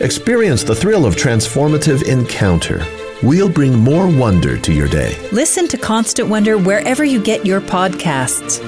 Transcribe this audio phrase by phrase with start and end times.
[0.00, 2.84] Experience the thrill of transformative encounter.
[3.22, 5.18] We'll bring more wonder to your day.
[5.32, 8.58] Listen to Constant Wonder wherever you get your podcasts.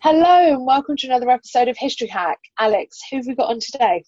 [0.00, 2.38] Hello and welcome to another episode of History Hack.
[2.58, 4.04] Alex, who have we got on today?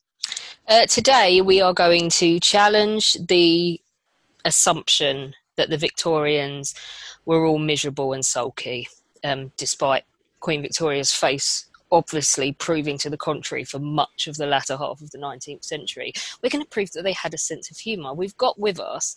[0.68, 3.80] Uh, today we are going to challenge the
[4.44, 6.74] assumption that the Victorians
[7.24, 8.88] were all miserable and sulky,
[9.24, 10.04] um, despite
[10.40, 15.10] Queen Victoria's face obviously proving to the contrary for much of the latter half of
[15.10, 16.12] the 19th century.
[16.42, 18.14] We're going to prove that they had a sense of humour.
[18.14, 19.14] We've got with us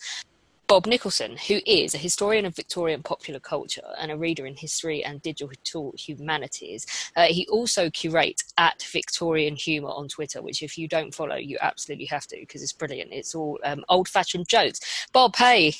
[0.68, 5.04] Bob Nicholson, who is a historian of Victorian popular culture and a reader in history
[5.04, 6.86] and digital humanities.
[7.16, 11.58] Uh, he also curates at Victorian Humour on Twitter, which, if you don't follow, you
[11.62, 13.14] absolutely have to because it's brilliant.
[13.14, 14.80] It's all um, old fashioned jokes.
[15.14, 15.76] Bob, hey.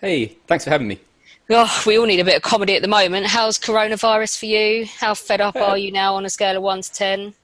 [0.00, 1.00] Hey, thanks for having me.
[1.50, 3.26] Oh, we all need a bit of comedy at the moment.
[3.26, 4.86] How's coronavirus for you?
[4.86, 7.34] How fed up uh, are you now on a scale of 1 to 10?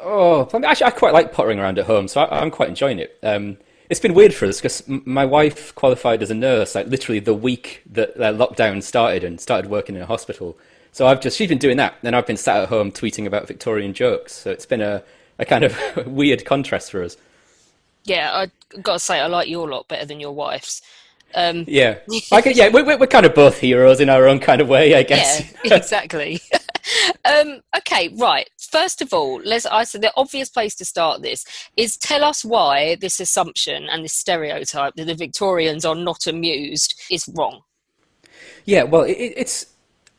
[0.00, 3.18] Oh, actually, I quite like pottering around at home, so I, am quite enjoying it.
[3.22, 3.58] Um,
[3.90, 7.34] it's been weird for us because my wife qualified as a nurse like literally the
[7.34, 10.56] week that uh, lockdown started and started working in a hospital.
[10.92, 13.46] So I've just she's been doing that, and I've been sat at home tweeting about
[13.46, 14.32] Victorian jokes.
[14.32, 15.02] So it's been a,
[15.38, 17.18] a kind of weird contrast for us.
[18.04, 20.80] Yeah, I gotta say I like your lot better than your wife's.
[21.34, 21.98] Um, yeah,
[22.30, 24.94] I could, yeah, we're, we're kind of both heroes in our own kind of way,
[24.94, 25.52] I guess.
[25.64, 26.40] Yeah, exactly.
[27.24, 28.48] um, okay, right.
[28.58, 29.66] First of all, let's.
[29.66, 31.44] I said the obvious place to start this
[31.76, 37.00] is tell us why this assumption and this stereotype that the Victorians are not amused
[37.10, 37.60] is wrong.
[38.64, 39.66] Yeah, well, it, it's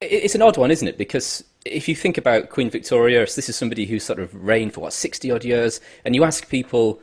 [0.02, 0.98] it's an odd one, isn't it?
[0.98, 4.82] Because if you think about Queen Victoria, this is somebody who sort of reigned for
[4.82, 7.02] what sixty odd years, and you ask people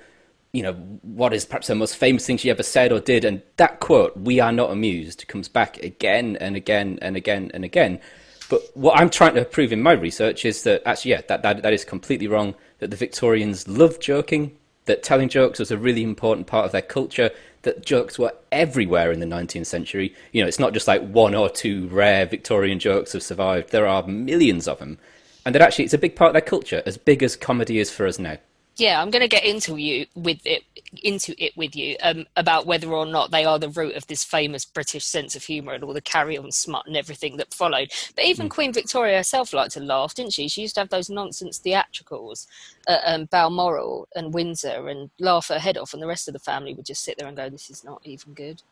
[0.53, 0.73] you know,
[1.03, 3.25] what is perhaps the most famous thing she ever said or did.
[3.25, 7.65] And that quote, we are not amused, comes back again and again and again and
[7.65, 8.01] again.
[8.49, 11.63] But what I'm trying to prove in my research is that actually, yeah, that, that,
[11.63, 14.57] that is completely wrong, that the Victorians loved joking,
[14.87, 17.31] that telling jokes was a really important part of their culture,
[17.63, 20.13] that jokes were everywhere in the 19th century.
[20.33, 23.87] You know, it's not just like one or two rare Victorian jokes have survived, there
[23.87, 24.99] are millions of them.
[25.47, 27.91] And that actually it's a big part of their culture, as big as comedy is
[27.91, 28.39] for us now
[28.77, 30.65] yeah, I'm going to get into you with it
[31.03, 34.25] into it with you um, about whether or not they are the root of this
[34.25, 37.93] famous British sense of humour and all the carry-on smut and everything that followed.
[38.17, 38.51] But even mm.
[38.51, 40.49] Queen Victoria herself liked to laugh, didn't she?
[40.49, 42.47] She used to have those nonsense theatricals
[42.89, 46.41] at um, Balmoral and Windsor and laugh her head off, and the rest of the
[46.41, 48.63] family would just sit there and go, "This is not even good."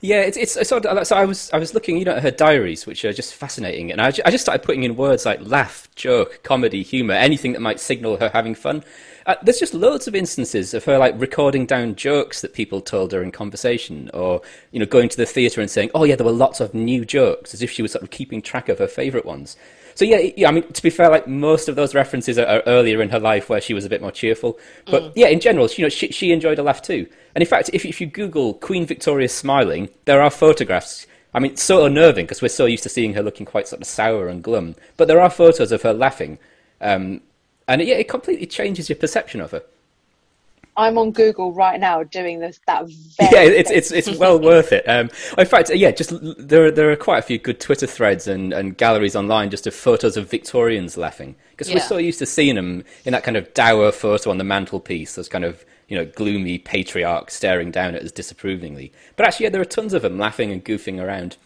[0.00, 2.30] Yeah, it's it's sort of, so I was I was looking, you know, at her
[2.30, 5.88] diaries, which are just fascinating, and I, I just started putting in words like laugh,
[5.94, 8.84] joke, comedy, humour, anything that might signal her having fun.
[9.26, 13.10] Uh, there's just loads of instances of her like recording down jokes that people told
[13.12, 16.24] her in conversation, or you know, going to the theatre and saying, "Oh yeah, there
[16.24, 18.86] were lots of new jokes," as if she was sort of keeping track of her
[18.86, 19.56] favourite ones.
[19.96, 22.62] So yeah, yeah, I mean, to be fair, like most of those references are, are
[22.66, 24.58] earlier in her life where she was a bit more cheerful.
[24.84, 25.12] But mm.
[25.16, 27.06] yeah, in general, you know, she, she enjoyed a laugh too.
[27.34, 31.06] And in fact, if, if you Google Queen Victoria smiling, there are photographs.
[31.32, 33.80] I mean, it's so unnerving because we're so used to seeing her looking quite sort
[33.80, 34.76] of sour and glum.
[34.98, 36.38] But there are photos of her laughing.
[36.82, 37.22] Um,
[37.68, 39.62] and yeah, it completely changes your perception of her.
[40.78, 42.60] I'm on Google right now doing this.
[42.66, 42.88] That
[43.18, 44.84] yeah, it's it's it's well worth it.
[44.96, 48.28] Um, in fact, yeah, just there are, there are quite a few good Twitter threads
[48.28, 51.76] and, and galleries online just of photos of Victorians laughing because yeah.
[51.76, 55.16] we're so used to seeing them in that kind of dour photo on the mantelpiece,
[55.16, 58.92] those kind of you know gloomy patriarch staring down at us disapprovingly.
[59.16, 61.36] But actually, yeah, there are tons of them laughing and goofing around.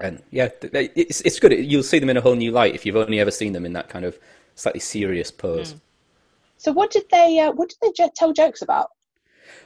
[0.00, 1.52] And yeah, it's it's good.
[1.52, 3.72] You'll see them in a whole new light if you've only ever seen them in
[3.72, 4.16] that kind of
[4.58, 5.74] slightly serious pose.
[5.74, 5.80] Mm.
[6.58, 8.90] So what did they uh, what did they tell jokes about?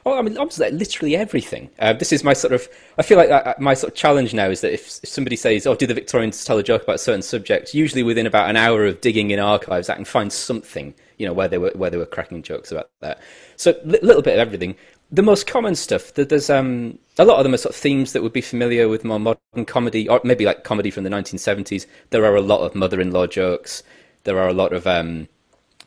[0.05, 1.69] Oh, I mean, obviously, like, literally everything.
[1.79, 2.67] Uh, this is my sort of.
[2.97, 5.65] I feel like uh, my sort of challenge now is that if, if, somebody says,
[5.65, 8.57] "Oh, do the Victorians tell a joke about a certain subject?" Usually, within about an
[8.57, 11.89] hour of digging in archives, I can find something, you know, where they were where
[11.89, 13.21] they were cracking jokes about that.
[13.55, 14.75] So, a li- little bit of everything.
[15.09, 16.13] the most common stuff.
[16.13, 19.05] There's um, a lot of them are sort of themes that would be familiar with
[19.05, 21.85] more modern comedy, or maybe like comedy from the 1970s.
[22.09, 23.83] There are a lot of mother-in-law jokes.
[24.23, 25.27] There are a lot of um,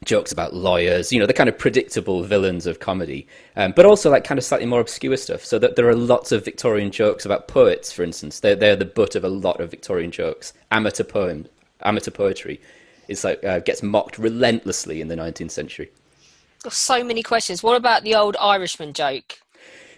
[0.04, 4.10] jokes about lawyers, you know, the kind of predictable villains of comedy, um, but also
[4.10, 5.44] like kind of slightly more obscure stuff.
[5.44, 8.40] So that there are lots of Victorian jokes about poets, for instance.
[8.40, 10.52] They're, they're the butt of a lot of Victorian jokes.
[10.70, 11.46] Amateur poem,
[11.82, 12.60] amateur poetry
[13.08, 15.90] is like uh, gets mocked relentlessly in the 19th century.
[16.62, 17.62] Got so many questions.
[17.62, 19.38] What about the old Irishman joke?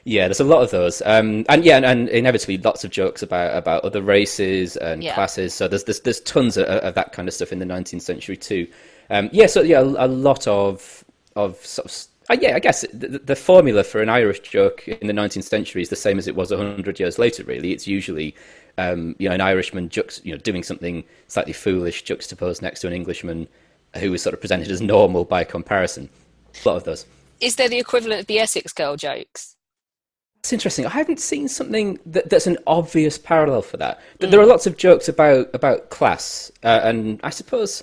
[0.09, 3.23] Yeah, there's a lot of those, um, and yeah, and, and, inevitably lots of jokes
[3.23, 5.13] about about other races and yeah.
[5.13, 5.53] classes.
[5.53, 8.35] So there's, there's there's tons of, of, that kind of stuff in the 19th century
[8.35, 8.67] too.
[9.11, 11.05] Um, yeah, so yeah, a, a, lot of
[11.37, 12.07] of sort of.
[12.31, 15.83] Uh, yeah, I guess the, the, formula for an Irish joke in the 19th century
[15.83, 17.43] is the same as it was 100 years later.
[17.45, 18.35] Really, it's usually
[18.79, 22.87] um, you know an Irishman jux, you know doing something slightly foolish juxtaposed next to
[22.87, 23.47] an Englishman
[23.97, 26.09] who is sort of presented as normal by comparison.
[26.65, 27.05] A lot of those.
[27.41, 29.55] Is there the equivalent of the Essex girl jokes?
[30.41, 30.87] It's interesting.
[30.87, 34.01] I haven't seen something that, that's an obvious parallel for that.
[34.21, 34.31] Mm.
[34.31, 37.83] There are lots of jokes about about class, uh, and I suppose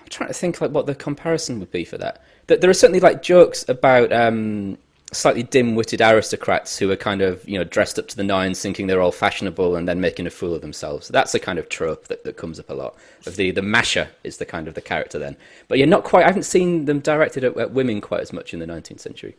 [0.00, 2.22] I'm trying to think like what the comparison would be for that.
[2.46, 4.78] That there are certainly like jokes about um,
[5.12, 8.86] slightly dim-witted aristocrats who are kind of you know dressed up to the nines, thinking
[8.86, 11.08] they're all fashionable, and then making a fool of themselves.
[11.08, 12.96] That's a kind of trope that, that comes up a lot.
[13.26, 15.36] Of the the masher is the kind of the character then,
[15.66, 16.24] but yeah, not quite.
[16.24, 19.36] I haven't seen them directed at, at women quite as much in the 19th century.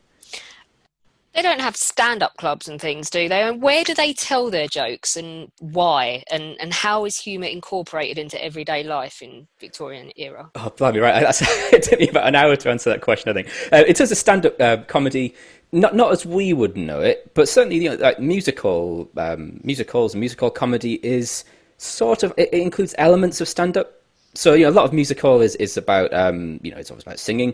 [1.38, 3.44] They don't have stand-up clubs and things, do they?
[3.44, 8.18] And where do they tell their jokes, and why, and and how is humour incorporated
[8.18, 10.50] into everyday life in Victorian era?
[10.56, 11.22] Oh, blimey, right!
[11.22, 13.30] That's, it took me about an hour to answer that question.
[13.30, 15.36] I think uh, in terms of stand-up uh, comedy,
[15.72, 20.16] not not as we would know it, but certainly you know, like musical um, musicals
[20.16, 21.44] and musical comedy is
[21.78, 24.02] sort of it, it includes elements of stand-up.
[24.34, 27.04] So you know, a lot of musical is is about um, you know it's always
[27.04, 27.54] about singing,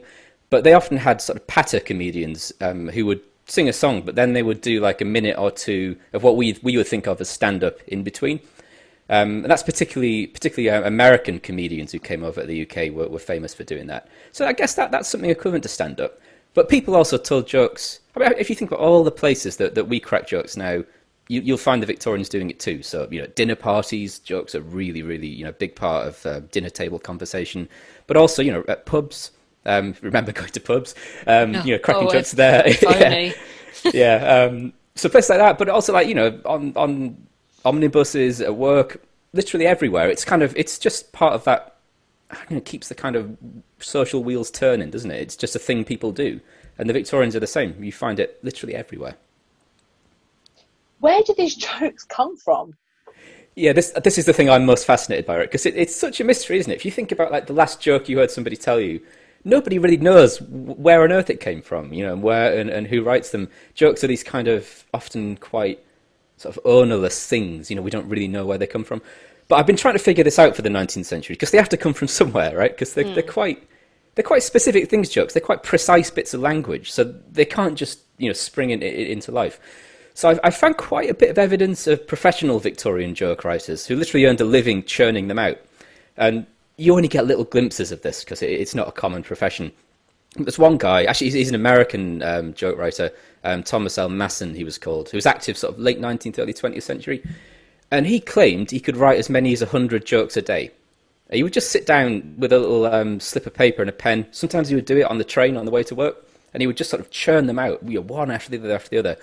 [0.50, 3.20] but they often had sort of patter comedians um, who would
[3.54, 6.36] sing a song, but then they would do like a minute or two of what
[6.36, 8.40] we we would think of as stand up in between.
[9.10, 13.08] Um, and that's particularly particularly uh, American comedians who came over to the UK were,
[13.08, 14.08] were famous for doing that.
[14.32, 16.20] So I guess that that's something equivalent to stand up.
[16.56, 18.00] But people also told jokes.
[18.16, 20.84] I mean, if you think about all the places that, that we crack jokes now,
[21.28, 22.82] you, you'll find the Victorians doing it too.
[22.82, 26.40] So you know, dinner parties, jokes are really, really you know big part of uh,
[26.52, 27.70] dinner table conversation.
[28.08, 29.30] But also you know at pubs,
[29.66, 30.96] um, remember going to pubs,
[31.28, 32.68] um, you know, cracking oh, jokes there.
[32.82, 33.32] yeah,
[33.94, 34.16] yeah.
[34.50, 37.18] Um, so places like that, but also like you know, on on
[37.66, 39.02] omnibuses at work,
[39.34, 40.10] literally everywhere.
[40.10, 41.70] It's kind of it's just part of that.
[42.50, 43.38] You know, keeps the kind of
[43.80, 45.22] social wheels turning, doesn't it?
[45.22, 46.40] It's just a thing people do,
[46.80, 47.84] and the Victorians are the same.
[47.84, 49.16] You find it literally everywhere.
[51.00, 52.76] Where do these jokes come from?
[53.56, 56.20] Yeah, this this is the thing I'm most fascinated by, it because it, it's such
[56.20, 56.76] a mystery, isn't it?
[56.76, 59.00] If you think about like the last joke you heard somebody tell you,
[59.46, 62.88] nobody really knows where on earth it came from, you know, and where and, and
[62.88, 63.50] who writes them.
[63.74, 65.84] Jokes are these kind of often quite
[66.38, 69.02] sort of ownerless things, you know, we don't really know where they come from.
[69.48, 71.70] But I've been trying to figure this out for the 19th century because they have
[71.70, 72.72] to come from somewhere, right?
[72.72, 73.14] Because they're, mm.
[73.14, 73.68] they're quite
[74.16, 75.34] they're quite specific things, jokes.
[75.34, 79.08] They're quite precise bits of language, so they can't just you know spring in, in,
[79.08, 79.60] into life.
[80.16, 83.96] So I've, I've, found quite a bit of evidence of professional Victorian joke writers who
[83.96, 85.58] literally earned a living churning them out.
[86.16, 86.46] And
[86.78, 89.72] you only get little glimpses of this because it, it's not a common profession.
[90.36, 93.12] There's one guy, actually, he's, he's an American um, joke writer,
[93.44, 94.10] um, Thomas L.
[94.10, 97.24] Masson, he was called, who was active sort of late 19th, early 20th century.
[97.92, 100.72] And he claimed he could write as many as 100 jokes a day.
[101.32, 104.28] He would just sit down with a little um, slip of paper and a pen.
[104.32, 106.68] Sometimes he would do it on the train on the way to work, and he
[106.68, 108.98] would just sort of churn them out, you know, one after the other after the
[108.98, 109.18] other.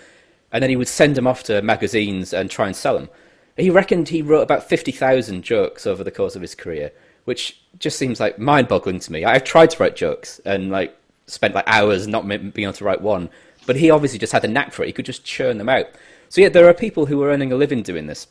[0.53, 3.09] And then he would send them off to magazines and try and sell them.
[3.57, 6.93] He reckoned he wrote about 50,000 jokes over the course of his career
[7.25, 9.25] which just seems like mind-boggling to me.
[9.25, 10.97] I've tried to write jokes and like
[11.27, 13.31] spent like hours not being able to write one,
[13.67, 14.87] but he obviously just had the knack for it.
[14.87, 15.87] He could just churn them out.
[16.29, 18.27] So yeah, there are people who are earning a living doing this,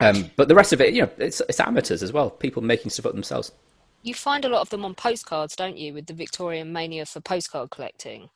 [0.00, 2.30] um, but the rest of it, you know, it's, it's amateurs as well.
[2.30, 3.52] People making stuff up themselves.
[4.02, 7.20] You find a lot of them on postcards, don't you, with the Victorian mania for
[7.20, 8.30] postcard collecting?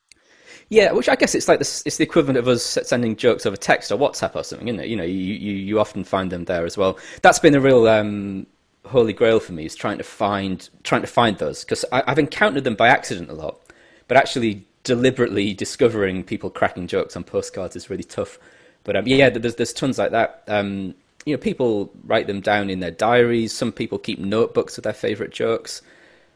[0.69, 3.57] Yeah, which I guess it's like the, it's the equivalent of us sending jokes over
[3.57, 4.89] text or WhatsApp or something, isn't it?
[4.89, 6.99] You know, you, you, you often find them there as well.
[7.23, 8.47] That's been a real um,
[8.93, 12.65] holy grail for me is trying to find trying to find those because I've encountered
[12.65, 13.61] them by accident a lot,
[14.09, 18.39] but actually deliberately discovering people cracking jokes on postcards is really tough.
[18.85, 20.45] But um, yeah, there's there's tons like that.
[20.49, 20.95] Um,
[21.25, 23.53] you know, people write them down in their diaries.
[23.53, 25.83] Some people keep notebooks of their favourite jokes.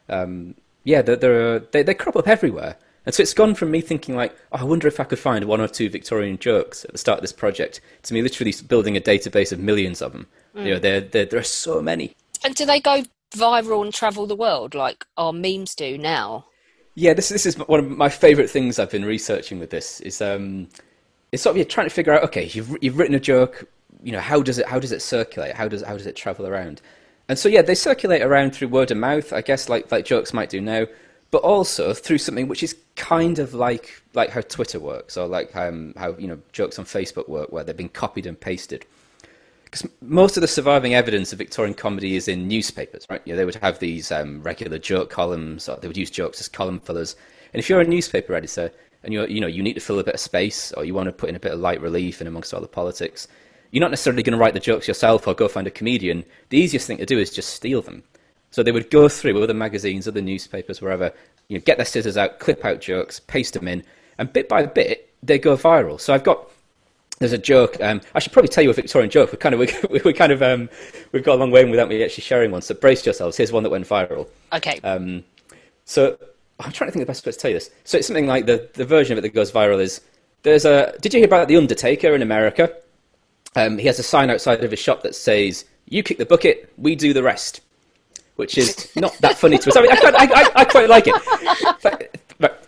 [0.09, 2.77] Um, yeah, they're, they're, they they crop up everywhere.
[3.05, 5.45] And so it's gone from me thinking like, oh, I wonder if I could find
[5.45, 8.97] one or two Victorian jokes at the start of this project, to me literally building
[8.97, 10.27] a database of millions of them.
[10.55, 10.65] Mm.
[10.65, 12.15] You know, there there there are so many.
[12.43, 16.45] And do they go viral and travel the world like our memes do now?
[16.95, 19.99] Yeah, this this is one of my favourite things I've been researching with this.
[20.01, 20.67] Is um,
[21.31, 22.23] it's sort of you're trying to figure out.
[22.23, 23.69] Okay, you've you've written a joke.
[24.01, 25.53] You know, how does it how does it circulate?
[25.53, 26.81] How does how does it travel around?
[27.29, 30.33] And so yeah, they circulate around through word of mouth, I guess, like like jokes
[30.33, 30.87] might do now,
[31.29, 35.55] but also through something which is kind of like like how Twitter works, or like
[35.55, 38.85] um, how you know jokes on Facebook work, where they've been copied and pasted.
[39.69, 43.21] Because most of the surviving evidence of Victorian comedy is in newspapers, right?
[43.25, 46.39] You know, they would have these um, regular joke columns, or they would use jokes
[46.39, 47.17] as column fillers.
[47.53, 48.71] And if you're a newspaper editor
[49.03, 51.07] and you're, you know, you need to fill a bit of space, or you want
[51.07, 53.27] to put in a bit of light relief in amongst all the politics,
[53.71, 56.23] you're not necessarily going to write the jokes yourself or go find a comedian.
[56.47, 58.03] The easiest thing to do is just steal them.
[58.51, 61.11] So they would go through other magazines, other newspapers, wherever,
[61.49, 63.83] you know, get their scissors out, clip out jokes, paste them in,
[64.17, 65.99] and bit by bit they go viral.
[65.99, 66.49] So I've got
[67.19, 67.77] there's a joke.
[67.81, 69.31] Um, I should probably tell you a Victorian joke.
[69.31, 69.59] We kind of
[69.89, 70.69] we, we kind of um,
[71.11, 72.61] we've got a long way in without me actually sharing one.
[72.61, 73.37] So brace yourselves.
[73.37, 74.27] Here's one that went viral.
[74.53, 74.79] Okay.
[74.83, 75.23] Um,
[75.85, 76.17] so
[76.59, 77.69] I'm trying to think of the best way to tell you this.
[77.83, 80.01] So it's something like the the version of it that goes viral is
[80.43, 80.93] there's a.
[81.01, 82.73] Did you hear about the Undertaker in America?
[83.55, 86.71] Um, he has a sign outside of his shop that says, "You kick the bucket,
[86.77, 87.61] we do the rest,"
[88.35, 89.77] which is not that funny to us.
[89.77, 92.16] I mean, I, I, I quite like it.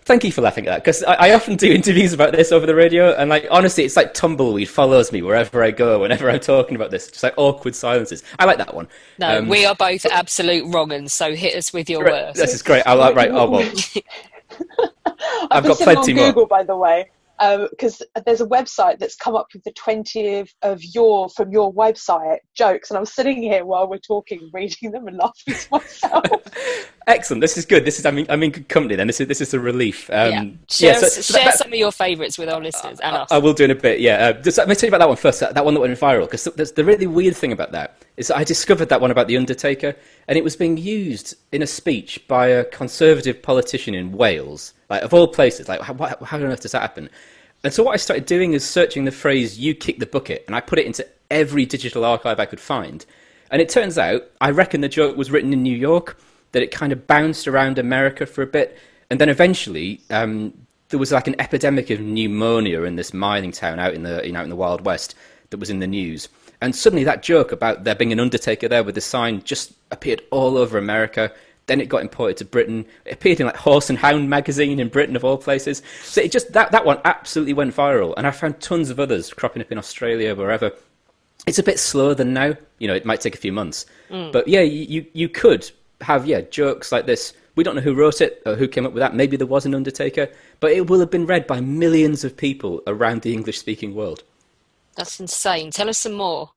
[0.10, 2.66] Thank you for laughing at that because I, I, often do interviews about this over
[2.66, 6.00] the radio, and like honestly, it's like tumbleweed follows me wherever I go.
[6.00, 8.24] Whenever I'm talking about this, just like awkward silences.
[8.40, 8.88] I like that one.
[9.20, 12.40] No, um, we are both absolute wrong'uns, so hit us with your right, worst.
[12.40, 12.82] This is great.
[12.88, 13.30] I like right.
[13.30, 13.62] Oh well.
[13.62, 16.48] I've, I've got plenty on Google, more.
[16.48, 20.50] by the way because um, there's a website that's come up with the 20 of,
[20.62, 25.08] of your from your website jokes and i'm sitting here while we're talking reading them
[25.08, 26.26] and laughing to myself.
[27.08, 27.42] Excellent.
[27.42, 27.86] This is good.
[27.86, 29.08] This is i mean i'm in good company then.
[29.08, 30.10] This is this is a relief.
[30.10, 30.44] Um, yeah.
[30.70, 33.32] share, yeah, so, so share that, some of your favorites with our listeners and us.
[33.32, 34.28] I will do in a bit yeah.
[34.28, 35.98] Uh, just, let me tell you about that one first that, that one that went
[35.98, 39.12] viral because the, the really weird thing about that is that i discovered that one
[39.12, 39.96] about the undertaker
[40.28, 45.04] and it was being used in a speech by a conservative politician in wales like
[45.04, 47.10] of all places, like how, how on earth does that happen?
[47.64, 50.56] And so what I started doing is searching the phrase "you kick the bucket," and
[50.56, 53.06] I put it into every digital archive I could find.
[53.52, 56.18] And it turns out, I reckon the joke was written in New York,
[56.52, 58.78] that it kind of bounced around America for a bit,
[59.10, 60.54] and then eventually um,
[60.90, 64.32] there was like an epidemic of pneumonia in this mining town out in the you
[64.32, 65.16] know, out in the Wild West
[65.50, 66.30] that was in the news.
[66.62, 70.22] And suddenly that joke about there being an undertaker there with the sign just appeared
[70.30, 71.32] all over America.
[71.70, 72.84] Then it got imported to Britain.
[73.06, 75.84] It appeared in like Horse and Hound magazine in Britain of all places.
[76.04, 79.32] So it just that that one absolutely went viral, and I found tons of others
[79.32, 80.72] cropping up in Australia, wherever.
[81.46, 82.56] It's a bit slower than now.
[82.80, 84.32] You know, it might take a few months, mm.
[84.32, 85.70] but yeah, you you could
[86.02, 87.34] have yeah jokes like this.
[87.56, 89.14] We don't know who wrote it or who came up with that.
[89.14, 90.28] Maybe there was an Undertaker,
[90.60, 94.24] but it will have been read by millions of people around the English-speaking world.
[94.96, 95.70] That's insane.
[95.70, 96.50] Tell us some more.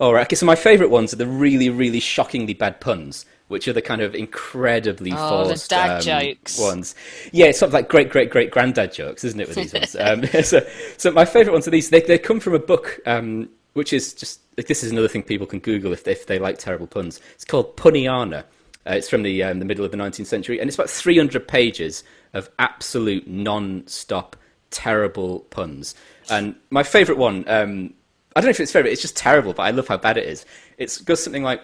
[0.00, 0.26] All right.
[0.26, 0.36] Okay.
[0.36, 4.00] So my favourite ones are the really, really shockingly bad puns which are the kind
[4.00, 6.58] of incredibly oh, forced the dad um, jokes.
[6.58, 6.94] ones.
[7.32, 9.48] Yeah, it's sort of like great, great, great granddad jokes, isn't it?
[9.48, 9.96] With these ones.
[9.98, 11.90] Um, so, so my favourite ones are these.
[11.90, 15.22] They they come from a book, um, which is just like, this is another thing
[15.22, 17.20] people can Google if they, if they like terrible puns.
[17.34, 18.44] It's called Punniana.
[18.86, 21.46] Uh, it's from the um, the middle of the 19th century, and it's about 300
[21.48, 24.36] pages of absolute non-stop
[24.70, 25.94] terrible puns.
[26.28, 27.94] And my favourite one, um,
[28.34, 30.26] I don't know if it's favourite, it's just terrible, but I love how bad it
[30.26, 30.44] is.
[30.76, 31.62] It goes something like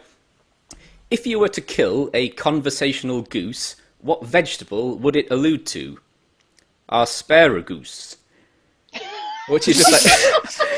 [1.11, 5.99] if you were to kill a conversational goose, what vegetable would it allude to?
[6.88, 8.17] Asparagus.
[9.49, 10.71] Which is just like.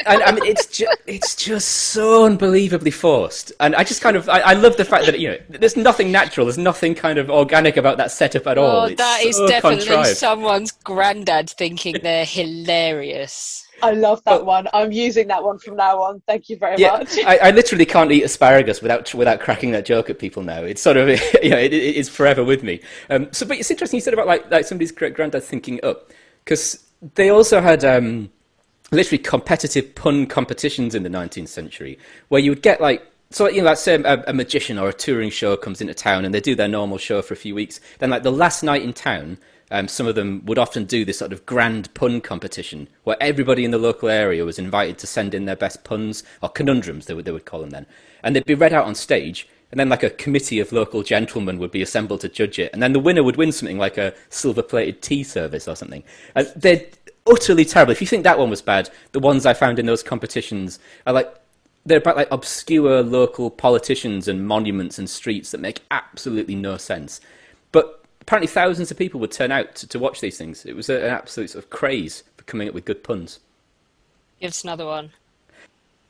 [0.06, 3.52] and, I mean, it's just, it's just so unbelievably forced.
[3.60, 6.10] And I just kind of, I, I, love the fact that, you know, there's nothing
[6.10, 8.80] natural, there's nothing kind of organic about that setup at oh, all.
[8.86, 10.16] Oh, that it's is definitely contrived.
[10.16, 13.63] someone's granddad thinking they're hilarious.
[13.84, 14.68] I love that but, one.
[14.72, 16.22] I'm using that one from now on.
[16.26, 17.18] Thank you very yeah, much.
[17.18, 20.62] I, I, literally can't eat asparagus without without cracking that joke at people now.
[20.62, 21.08] It's sort of
[21.42, 22.80] you know it, it is forever with me.
[23.10, 26.10] Um, so, but it's interesting you said about like like somebody's great granddad thinking up
[26.44, 27.84] because they also had.
[27.84, 28.30] Um,
[28.90, 31.98] literally competitive pun competitions in the 19th century
[32.28, 34.92] where you would get like so you know let's say a, a, magician or a
[34.92, 37.80] touring show comes into town and they do their normal show for a few weeks
[37.98, 39.36] then like the last night in town
[39.74, 43.64] um, some of them would often do this sort of grand pun competition where everybody
[43.64, 47.14] in the local area was invited to send in their best puns or conundrums they
[47.14, 47.86] would, they would call them then.
[48.22, 51.58] And they'd be read out on stage and then like a committee of local gentlemen
[51.58, 54.14] would be assembled to judge it and then the winner would win something like a
[54.28, 56.04] silver plated tea service or something.
[56.36, 56.86] And they're
[57.26, 57.90] utterly terrible.
[57.90, 61.14] If you think that one was bad the ones i found in those competitions are
[61.14, 61.34] like
[61.86, 67.20] they're about like obscure local politicians and monuments and streets that make absolutely no sense.
[67.72, 70.64] But apparently thousands of people would turn out to, to watch these things.
[70.66, 73.40] It was a, an absolute sort of craze for coming up with good puns.
[74.40, 75.12] Give us another one.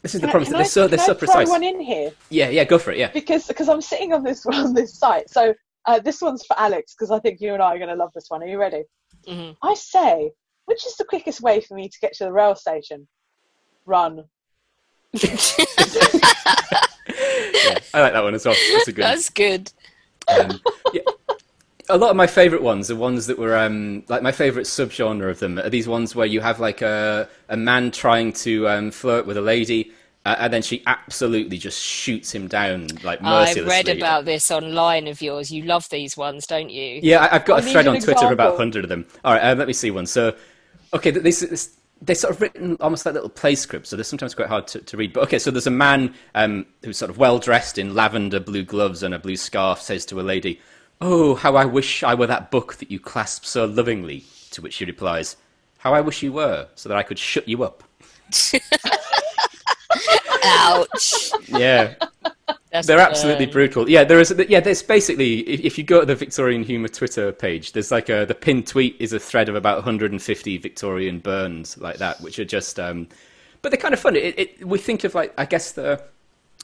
[0.02, 0.52] This is the problem.
[0.52, 1.49] They're I, so they're so precise.
[1.49, 2.12] one in here.
[2.30, 2.99] Yeah, yeah, go for it.
[2.99, 3.11] Yeah.
[3.12, 5.54] Because because I'm sitting on this on this site, so
[5.87, 8.12] Uh, this one's for Alex because I think you and I are going to love
[8.14, 8.42] this one.
[8.42, 8.85] Are you ready?
[9.26, 9.52] Mm-hmm.
[9.62, 10.30] I say,
[10.64, 13.06] which is the quickest way for me to get to the rail station?
[13.85, 14.25] Run.
[15.12, 15.28] yeah,
[17.92, 18.56] I like that one as well.
[18.73, 19.73] That's, good That's good.
[20.28, 20.61] Um,
[20.92, 21.02] yeah.
[21.88, 25.31] A lot of my favourite ones are ones that were um, like my favourite subgenre
[25.31, 28.91] of them are these ones where you have like a a man trying to um,
[28.91, 29.93] flirt with a lady,
[30.25, 33.62] uh, and then she absolutely just shoots him down like mercilessly.
[33.62, 35.50] I've read about this online of yours.
[35.50, 37.00] You love these ones, don't you?
[37.03, 39.07] Yeah, I, have got I a thread on Twitter of about hundred of them.
[39.23, 40.07] All right, uh, let me see one.
[40.07, 40.35] So,
[40.95, 44.35] okay, this, this they're sort of written almost like little play scripts, so they're sometimes
[44.35, 45.12] quite hard to, to read.
[45.12, 48.64] But okay, so there's a man um, who's sort of well dressed in lavender blue
[48.64, 50.61] gloves and a blue scarf, says to a lady,
[51.01, 54.75] "Oh, how I wish I were that book that you clasp so lovingly." To which
[54.75, 55.37] she replies,
[55.79, 57.85] "How I wish you were, so that I could shut you up."
[60.45, 61.31] Ouch.
[61.49, 61.95] Yeah.
[62.75, 63.89] That's They're absolutely brutal.
[63.89, 64.35] Yeah, there is.
[64.49, 68.25] Yeah, there's basically if you go to the Victorian Humour Twitter page, there's like a
[68.27, 72.45] the pinned tweet is a thread of about 150 Victorian burns like that, which are
[72.45, 72.81] just.
[72.81, 73.09] Um,
[73.63, 74.19] but they're kind of funny.
[74.19, 76.03] It, it, we think of like I guess the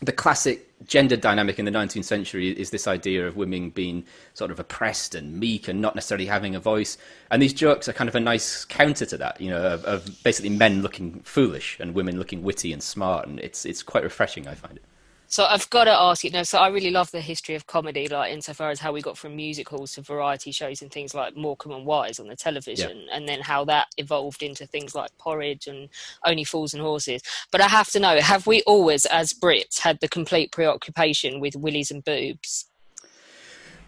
[0.01, 4.51] the classic gender dynamic in the 19th century is this idea of women being sort
[4.51, 6.97] of oppressed and meek and not necessarily having a voice.
[7.31, 10.23] And these jokes are kind of a nice counter to that, you know, of, of
[10.23, 13.29] basically men looking foolish and women looking witty and smart.
[13.29, 14.85] And it's, it's quite refreshing, I find it.
[15.31, 18.09] So I've got to ask you, know, so I really love the history of comedy,
[18.09, 21.71] like insofar as how we got from musicals to variety shows and things like Morecambe
[21.71, 23.17] and Wise on the television, yeah.
[23.17, 25.89] and then how that evolved into things like Porridge and
[26.27, 27.23] Only Fools and Horses.
[27.53, 31.55] But I have to know, have we always, as Brits, had the complete preoccupation with
[31.55, 32.67] willies and boobs?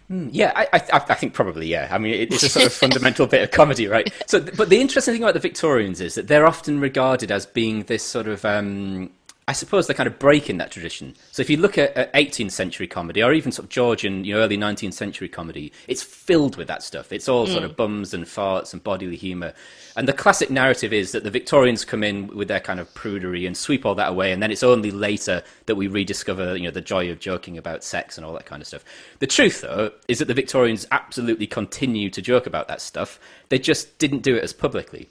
[0.07, 1.89] Hmm, yeah, I, I, I, think probably yeah.
[1.91, 4.09] I mean, it's a sort of fundamental bit of comedy, right?
[4.27, 7.83] So, but the interesting thing about the Victorians is that they're often regarded as being
[7.83, 9.09] this sort of um,
[9.47, 11.15] I suppose they're kind of breaking that tradition.
[11.31, 14.33] So if you look at, at 18th century comedy, or even sort of Georgian, you
[14.33, 17.11] know, early 19th century comedy, it's filled with that stuff.
[17.11, 17.51] It's all mm.
[17.51, 17.75] sort of mm.
[17.75, 19.53] bums and farts and bodily humour.
[19.97, 23.45] And the classic narrative is that the Victorians come in with their kind of prudery
[23.45, 26.71] and sweep all that away, and then it's only later that we rediscover, you know,
[26.71, 28.85] the joy of joking about sex and all that kind of stuff.
[29.19, 33.19] The truth, though, is that the Victorians absolutely continue to joke about that stuff.
[33.49, 35.09] They just didn't do it as publicly.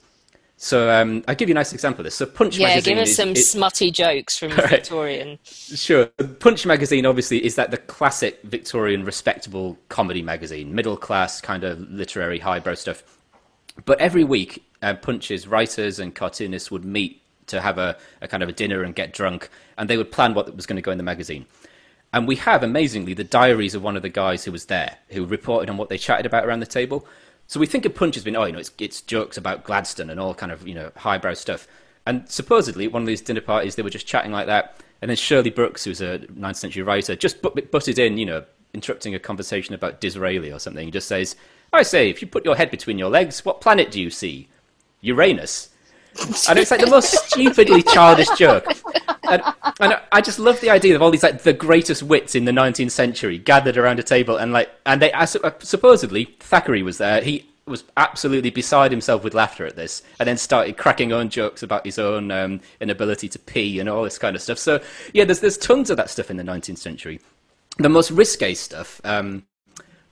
[0.63, 2.15] So um, I'll give you a nice example of this.
[2.15, 2.95] So Punch yeah, magazine.
[2.95, 4.71] give us is, some is, smutty jokes from right.
[4.71, 5.41] Victorian.
[5.45, 6.07] Sure.
[6.39, 11.81] Punch magazine obviously is that the classic Victorian respectable comedy magazine, middle class kind of
[11.91, 13.03] literary highbrow stuff.
[13.87, 18.45] But every week, uh, Punch's writers and cartoonists would meet to have a, a kind
[18.45, 20.93] of a dinner and get drunk, and they would plan what was going to go
[20.93, 21.45] in the magazine.
[22.13, 25.25] And we have, amazingly, the diaries of one of the guys who was there, who
[25.25, 27.05] reported on what they chatted about around the table.
[27.53, 30.09] So we think of Punch as being, oh, you know, it's, it's jokes about Gladstone
[30.09, 31.69] and all kind of, you know, highbrow stuff.
[32.07, 34.81] And supposedly, one of these dinner parties, they were just chatting like that.
[35.03, 38.45] And then Shirley Brooks, who's a 19th century writer, just but- butted in, you know,
[38.73, 40.87] interrupting a conversation about Disraeli or something.
[40.87, 41.37] He just says,
[41.75, 44.49] I say, if you put your head between your legs, what planet do you see?
[45.03, 45.69] Uranus.
[46.49, 48.67] And it's like the most stupidly childish joke.
[49.25, 49.43] And,
[49.81, 52.53] and, I just love the idea of all these like the greatest wits in the
[52.53, 55.27] 19th century gathered around a table and like and they uh,
[55.61, 57.23] supposedly Thackeray was there.
[57.23, 61.63] He was absolutely beside himself with laughter at this, and then started cracking own jokes
[61.63, 64.59] about his own um, inability to pee and all this kind of stuff.
[64.59, 64.81] So
[65.13, 67.21] yeah, there's there's tons of that stuff in the 19th century.
[67.79, 69.01] The most risque stuff.
[69.05, 69.47] Um,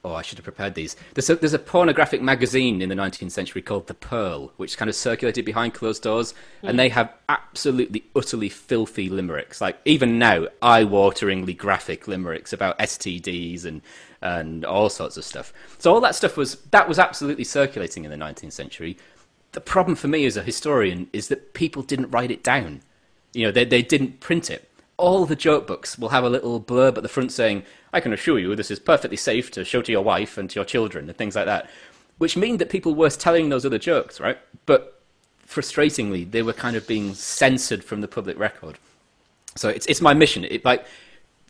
[0.02, 0.96] Oh, I should have prepared these.
[1.12, 4.88] There's a, there's a pornographic magazine in the 19th century called The Pearl, which kind
[4.88, 6.32] of circulated behind closed doors,
[6.62, 9.60] and they have absolutely, utterly filthy limericks.
[9.60, 13.82] Like, even now, eye wateringly graphic limericks about STDs and,
[14.22, 15.52] and all sorts of stuff.
[15.76, 18.96] So, all that stuff was, that was absolutely circulating in the 19th century.
[19.52, 22.80] The problem for me as a historian is that people didn't write it down.
[23.34, 24.69] You know, they, they didn't print it
[25.00, 28.12] all the joke books will have a little blurb at the front saying, I can
[28.12, 31.08] assure you this is perfectly safe to show to your wife and to your children
[31.08, 31.68] and things like that.
[32.18, 34.38] Which mean that people were telling those other jokes, right?
[34.66, 35.02] But
[35.48, 38.78] frustratingly, they were kind of being censored from the public record.
[39.56, 40.44] So it's it's my mission.
[40.44, 40.84] It, like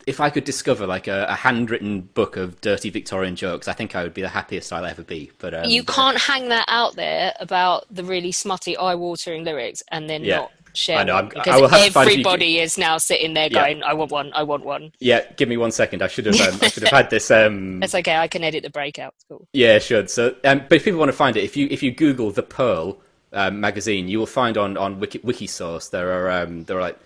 [0.07, 3.95] if I could discover like a, a, handwritten book of dirty Victorian jokes, I think
[3.95, 5.31] I would be the happiest I'll ever be.
[5.37, 10.09] But um, you can't hang that out there about the really smutty, eye-watering lyrics and
[10.09, 10.37] then yeah.
[10.37, 13.85] not share I know, I'm, because everybody is now sitting there going, yeah.
[13.85, 16.01] "I want one, I want one." Yeah, give me one second.
[16.01, 17.31] I should have, um, I should have had this.
[17.41, 17.79] Um...
[17.79, 18.17] That's okay.
[18.17, 19.15] I can edit the breakout.
[19.29, 19.47] cool.
[19.53, 20.09] Yeah, should.
[20.09, 22.43] So, um, but if people want to find it, if you if you Google the
[22.43, 22.99] Pearl
[23.33, 26.99] um, magazine, you will find on on Wiki, Wikisource there are um, there are like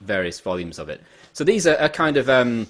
[0.00, 1.02] various volumes of it.
[1.32, 2.66] So these are, are kind of um,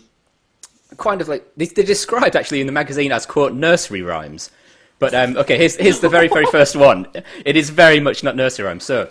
[0.98, 4.50] kind of like they're described actually in the magazine as quote nursery rhymes.
[4.98, 7.06] But um, okay, here's here's the very very first one.
[7.44, 8.84] It is very much not nursery rhymes.
[8.84, 9.10] So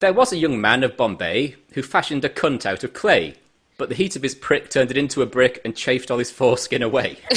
[0.00, 3.34] there was a young man of Bombay who fashioned a cunt out of clay,
[3.78, 6.30] but the heat of his prick turned it into a brick and chafed all his
[6.30, 7.18] foreskin away.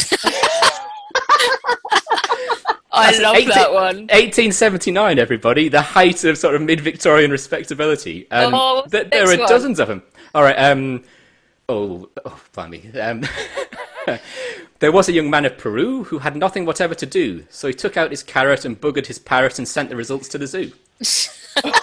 [2.92, 3.98] I love 18, that one.
[4.08, 8.30] 1879, everybody, the height of sort of mid-Victorian respectability.
[8.30, 9.48] Um, oh, th- there are one.
[9.48, 10.04] dozens of them.
[10.36, 10.56] All right.
[10.56, 11.04] Um,
[11.70, 12.92] oh, oh, blimey.
[13.00, 13.26] Um,
[14.80, 17.74] there was a young man of Peru who had nothing whatever to do, so he
[17.74, 20.74] took out his carrot and buggered his parrot and sent the results to the zoo.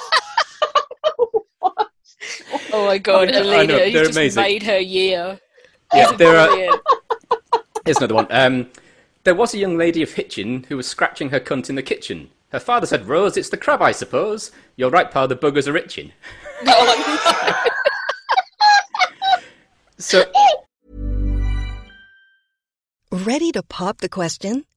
[2.76, 4.42] oh my god, Alina, know, you just amazing.
[4.42, 5.40] made her year.
[5.94, 6.80] Yeah, there are.
[7.84, 8.26] Here's another one.
[8.30, 8.68] Um,
[9.24, 12.30] there was a young lady of Hitchin who was scratching her cunt in the kitchen.
[12.50, 14.52] Her father said, Rose, it's the crab, I suppose.
[14.76, 16.12] You're right, pa, the buggers are itching.
[16.68, 17.64] Oh,
[19.98, 20.24] so.
[23.10, 24.64] Ready to pop the question?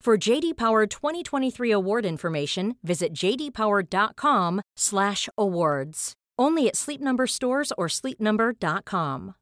[0.00, 6.12] For JD Power 2023 award information, visit jdpower.com/awards.
[6.38, 9.34] Only at Sleep Number stores or sleepnumber.com.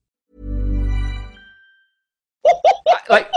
[3.11, 3.31] like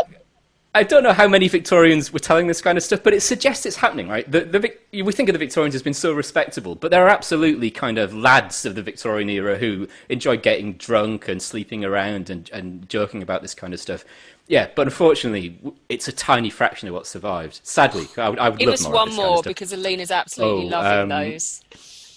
[0.76, 3.66] I don't know how many Victorians were telling this kind of stuff, but it suggests
[3.66, 4.32] it's happening, right?
[4.32, 7.72] The, the, we think of the Victorians as being so respectable, but there are absolutely
[7.72, 12.52] kind of lads of the Victorian era who enjoy getting drunk and sleeping around and,
[12.54, 14.06] and joking about this kind of stuff.
[14.50, 17.62] Yeah, but unfortunately, it's a tiny fraction of what survived.
[17.64, 20.12] Sadly, I would, I would Give love us more one more kind of because Alina's
[20.12, 21.64] absolutely oh, loving um, those.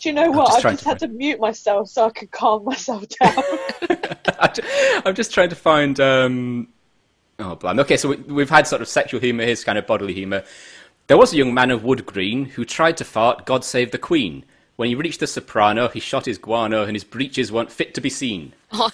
[0.01, 0.47] Do you know what?
[0.47, 3.43] Just I've just had to, to mute myself so I could calm myself down.
[5.07, 6.01] I'm just trying to find.
[6.01, 6.69] Um,
[7.39, 7.81] Oh, blimey.
[7.81, 10.45] Okay, so we, have had sort of sexual humour, here's kind of bodily humour.
[11.09, 13.99] There was a young man of Wood Green who tried to fart God Save the
[13.99, 14.45] Queen.
[14.77, 18.01] When he reached the soprano, he shot his guano and his breeches weren't fit to
[18.01, 18.55] be seen.
[18.75, 18.91] Oh.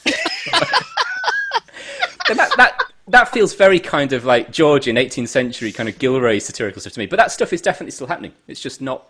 [2.34, 6.80] that, that, that feels very kind of like Georgian 18th century kind of Gillray satirical
[6.80, 7.06] stuff to me.
[7.06, 8.32] But that stuff is definitely still happening.
[8.46, 9.08] It's just not,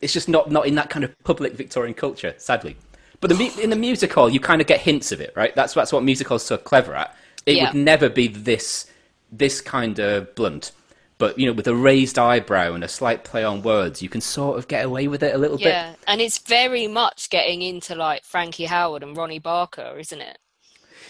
[0.00, 2.76] it's just not, not in that kind of public Victorian culture, sadly.
[3.20, 5.54] But the, in the music hall, you kind of get hints of it, right?
[5.54, 7.16] That's, that's what music hall's so clever at
[7.48, 7.64] it yeah.
[7.72, 8.90] would never be this
[9.32, 10.72] this kind of blunt.
[11.16, 14.20] But you know, with a raised eyebrow and a slight play on words, you can
[14.20, 15.64] sort of get away with it a little yeah.
[15.64, 15.70] bit.
[15.70, 20.38] Yeah, and it's very much getting into like Frankie Howerd and Ronnie Barker, isn't it?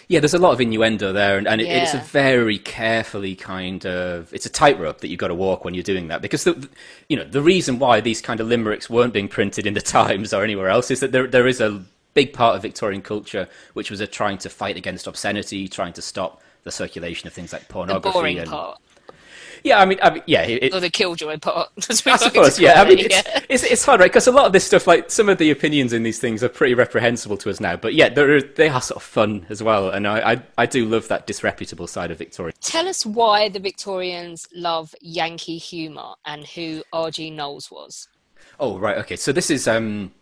[0.08, 1.82] Yeah, there's a lot of innuendo there, and, and yeah.
[1.82, 5.74] it's a very carefully kind of it's a tightrope that you've got to walk when
[5.74, 6.68] you're doing that because the,
[7.08, 10.32] you know the reason why these kind of limericks weren't being printed in the Times
[10.32, 11.82] or anywhere else is that there there is a
[12.14, 16.02] big part of Victorian culture, which was a trying to fight against obscenity, trying to
[16.02, 18.38] stop the circulation of things like pornography.
[18.38, 18.80] And, part.
[19.64, 20.42] Yeah, I mean, I mean yeah.
[20.42, 21.70] It, or the killjoy part.
[21.90, 22.82] I suppose, yeah.
[22.82, 23.40] I mean, it's, yeah.
[23.48, 24.10] it's, it's, hard, right?
[24.10, 26.48] Because a lot of this stuff, like some of the opinions in these things, are
[26.48, 27.76] pretty reprehensible to us now.
[27.76, 30.84] But yeah, are, they are sort of fun as well, and I, I, I do
[30.84, 32.52] love that disreputable side of Victoria.
[32.60, 37.30] Tell us why the Victorians love Yankee humour and who R.G.
[37.30, 38.08] Knowles was.
[38.60, 39.16] Oh right, okay.
[39.16, 40.12] So this is um,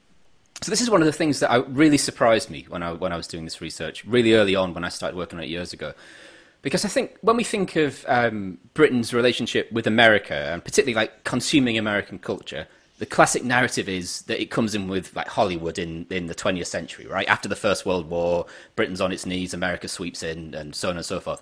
[0.63, 3.13] so this is one of the things that I, really surprised me when I when
[3.13, 5.73] I was doing this research really early on when I started working on it years
[5.73, 5.93] ago,
[6.67, 11.23] because I think when we think of um, Britain's relationship with America and particularly like
[11.23, 12.67] consuming American culture,
[12.99, 16.67] the classic narrative is that it comes in with like Hollywood in, in the 20th
[16.67, 17.29] century, right?
[17.29, 20.97] After the First World War, Britain's on its knees, America sweeps in, and so on
[20.97, 21.41] and so forth.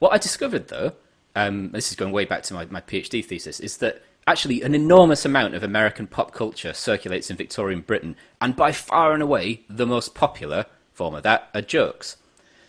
[0.00, 0.94] What I discovered, though,
[1.36, 4.74] um, this is going way back to my, my PhD thesis, is that actually an
[4.74, 9.60] enormous amount of American pop culture circulates in Victorian Britain, and by far and away
[9.70, 12.16] the most popular form of that are jokes.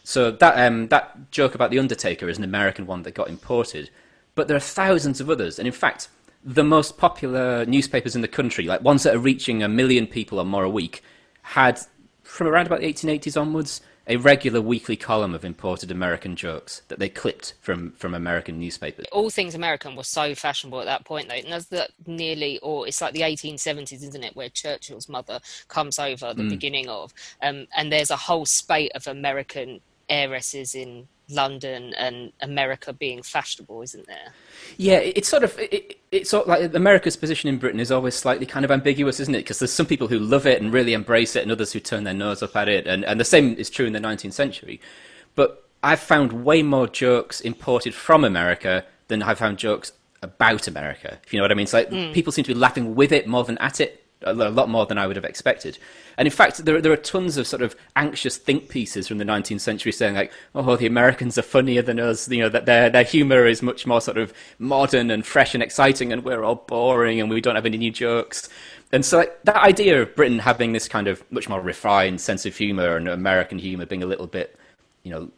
[0.06, 3.90] So that um, that joke about the Undertaker is an American one that got imported,
[4.36, 6.10] but there are thousands of others, and in fact,
[6.44, 10.40] the most popular newspapers in the country, like ones that are reaching a million people
[10.40, 11.02] or more a week,
[11.42, 11.80] had
[12.22, 17.00] from around about the 1880s onwards a regular weekly column of imported American jokes that
[17.00, 19.08] they clipped from, from American newspapers.
[19.12, 21.36] All things American were so fashionable at that point, though.
[21.36, 25.98] And that's the nearly, or it's like the 1870s, isn't it, where Churchill's mother comes
[25.98, 26.50] over, the mm.
[26.50, 32.94] beginning of, um, and there's a whole spate of American heiresses in London and America
[32.94, 34.34] being fashionable, isn't there?
[34.78, 38.16] Yeah, it's sort of it, it's sort of like America's position in Britain is always
[38.16, 39.40] slightly kind of ambiguous, isn't it?
[39.40, 42.04] Because there's some people who love it and really embrace it, and others who turn
[42.04, 44.80] their nose up at it, and and the same is true in the 19th century.
[45.34, 51.20] But I've found way more jokes imported from America than I've found jokes about America.
[51.26, 51.64] If you know what I mean?
[51.64, 52.14] It's like mm.
[52.14, 54.98] people seem to be laughing with it more than at it a lot more than
[54.98, 55.78] I would have expected.
[56.18, 59.26] And in fact, there, there are tons of sort of anxious think pieces from the
[59.26, 62.90] 19th century saying like, oh, the Americans are funnier than us, you know, that their,
[62.90, 66.56] their humor is much more sort of modern and fresh and exciting and we're all
[66.56, 68.50] boring and we don't have any new jokes.
[68.92, 72.46] And so like, that idea of Britain having this kind of much more refined sense
[72.46, 74.58] of humor and American humor being a little bit,
[75.04, 75.32] you know,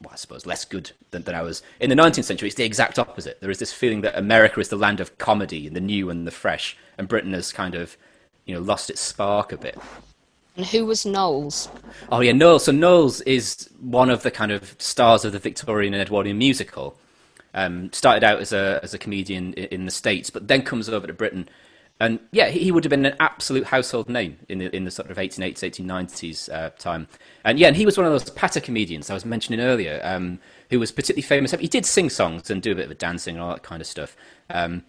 [0.00, 1.62] well, I suppose less good than, than ours.
[1.80, 3.40] In the 19th century, it's the exact opposite.
[3.40, 6.26] There is this feeling that America is the land of comedy and the new and
[6.26, 7.96] the fresh, and Britain is kind of
[8.46, 9.76] you know, lost its spark a bit.
[10.56, 11.68] And who was Knowles?
[12.10, 12.64] Oh yeah, Knowles.
[12.64, 16.98] So Knowles is one of the kind of stars of the Victorian and Edwardian musical.
[17.52, 21.06] Um, started out as a as a comedian in the states, but then comes over
[21.06, 21.48] to Britain,
[21.98, 25.10] and yeah, he, would have been an absolute household name in the in the sort
[25.10, 27.08] of 1880s, 1890s uh, time.
[27.44, 30.38] And yeah, and he was one of those patter comedians I was mentioning earlier, um,
[30.68, 31.52] who was particularly famous.
[31.52, 33.86] He did sing songs and do a bit of dancing and all that kind of
[33.86, 34.14] stuff,
[34.50, 34.84] um,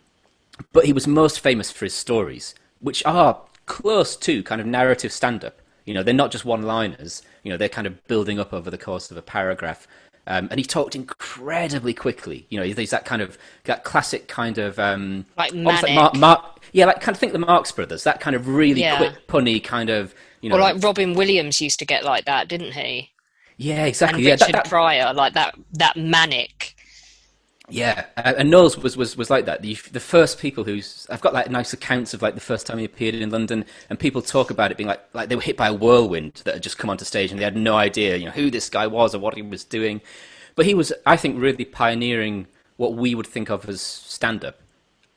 [0.74, 5.12] but he was most famous for his stories which are close to kind of narrative
[5.12, 5.62] stand up.
[5.86, 8.70] You know, they're not just one liners, you know, they're kind of building up over
[8.70, 9.88] the course of a paragraph.
[10.28, 12.46] Um, and he talked incredibly quickly.
[12.50, 15.84] You know, there's that kind of that classic kind of um, like manic.
[15.84, 18.04] Like Mark, Mark, yeah, like kind of think the Marx Brothers.
[18.04, 18.98] That kind of really yeah.
[18.98, 20.14] quick, punny kind of.
[20.42, 23.12] You know, or like Robin Williams used to get like that, didn't he?
[23.56, 24.20] Yeah, exactly.
[24.20, 24.70] And yeah, Richard that, that...
[24.70, 26.76] Pryor, like that that manic
[27.70, 29.62] yeah, uh, and Knowles was, was, was like that.
[29.62, 32.78] The, the first people who I've got like nice accounts of like the first time
[32.78, 35.58] he appeared in London, and people talk about it being like like they were hit
[35.58, 38.26] by a whirlwind that had just come onto stage, and they had no idea, you
[38.26, 40.02] know, who this guy was or what he was doing.
[40.56, 44.62] But he was, I think, really pioneering what we would think of as stand up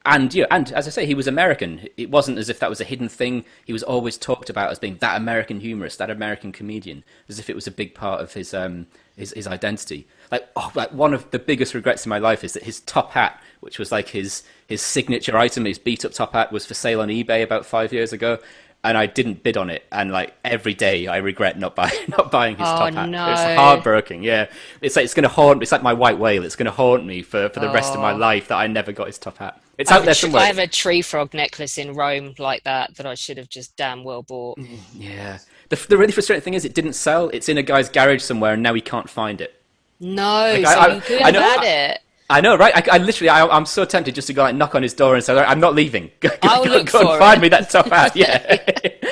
[0.07, 1.87] and yeah, and as I say, he was American.
[1.97, 3.45] It wasn't as if that was a hidden thing.
[3.67, 7.51] He was always talked about as being that American humorist, that American comedian, as if
[7.51, 10.09] it was a big part of his um, his, his identity.
[10.31, 13.13] Like, oh, like one of the biggest regrets in my life is that his top
[13.13, 16.75] hat, which was like his his signature item, his beat up top hat, was for
[16.75, 18.39] sale on eBay about five years ago,
[18.85, 19.85] and I didn't bid on it.
[19.91, 23.09] And like every day, I regret not buying not buying his oh, top hat.
[23.09, 23.31] No.
[23.33, 24.23] It's heartbreaking.
[24.23, 24.49] Yeah,
[24.81, 25.63] it's like it's going to haunt.
[25.63, 26.45] It's like my white whale.
[26.45, 27.75] It's going to haunt me for for the oh.
[27.75, 28.17] rest of my oh.
[28.17, 29.61] life that I never got his top hat.
[29.79, 30.43] It's out there somewhere.
[30.43, 33.77] I have a tree frog necklace in Rome like that that I should have just
[33.77, 34.59] damn well bought.
[34.59, 35.39] Mm, yeah.
[35.71, 37.31] The, the really frustrating thing is it didn't sell.
[37.31, 39.60] It's in a guy's garage somewhere, and now he can't find it.
[40.01, 42.01] No, like, so I, you could have had it.
[42.31, 42.89] I know, right?
[42.89, 45.17] I, I literally, I, am so tempted just to go like knock on his door
[45.17, 46.13] and say, "I'm not leaving.
[46.21, 48.57] Go, I'll go, look go for and find me that top hat." Yeah,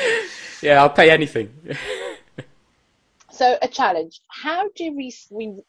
[0.62, 1.52] yeah, I'll pay anything.
[3.30, 5.60] so, a challenge: How do we, we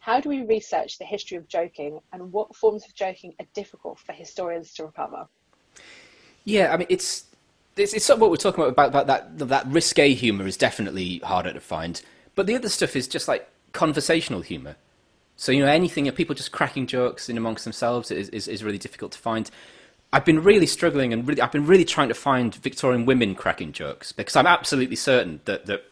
[0.00, 4.00] how do we research the history of joking, and what forms of joking are difficult
[4.00, 5.28] for historians to recover?
[6.44, 7.24] Yeah, I mean, it's
[7.76, 10.56] it's, it's sort of what we're talking about, about about that that risque humor is
[10.56, 12.02] definitely harder to find,
[12.34, 14.76] but the other stuff is just like conversational humor.
[15.36, 18.78] So you know anything, people just cracking jokes in amongst themselves is, is, is really
[18.78, 19.50] difficult to find.
[20.12, 23.72] I've been really struggling and really, I've been really trying to find Victorian women cracking
[23.72, 25.84] jokes because I'm absolutely certain that, that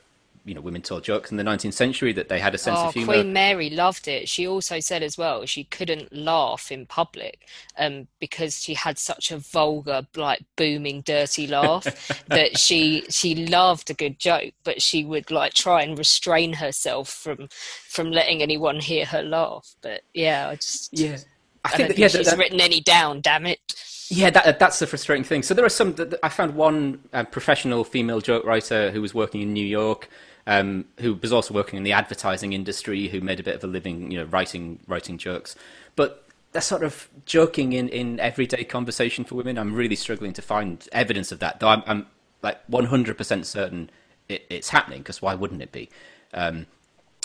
[0.44, 2.88] you know women told jokes in the 19th century that they had a sense oh,
[2.88, 3.12] of humor.
[3.12, 4.28] Queen Mary loved it.
[4.28, 7.46] She also said as well she couldn't laugh in public
[7.78, 11.84] um, because she had such a vulgar, like booming, dirty laugh
[12.28, 17.08] that she she loved a good joke, but she would like try and restrain herself
[17.08, 17.48] from
[17.88, 19.74] from letting anyone hear her laugh.
[19.82, 21.18] But yeah, I just yeah.
[21.64, 23.20] I, I think, that, yeah, she's that, written any down.
[23.20, 23.60] Damn it.
[24.08, 25.42] Yeah, that, that's the frustrating thing.
[25.42, 25.94] So there are some.
[26.22, 30.08] I found one uh, professional female joke writer who was working in New York,
[30.46, 33.66] um, who was also working in the advertising industry, who made a bit of a
[33.66, 35.54] living, you know, writing writing jokes.
[35.96, 40.42] But that sort of joking in, in everyday conversation for women, I'm really struggling to
[40.42, 41.60] find evidence of that.
[41.60, 42.06] Though I'm, I'm
[42.42, 43.90] like 100% certain
[44.28, 45.88] it, it's happening because why wouldn't it be?
[46.34, 46.66] Um,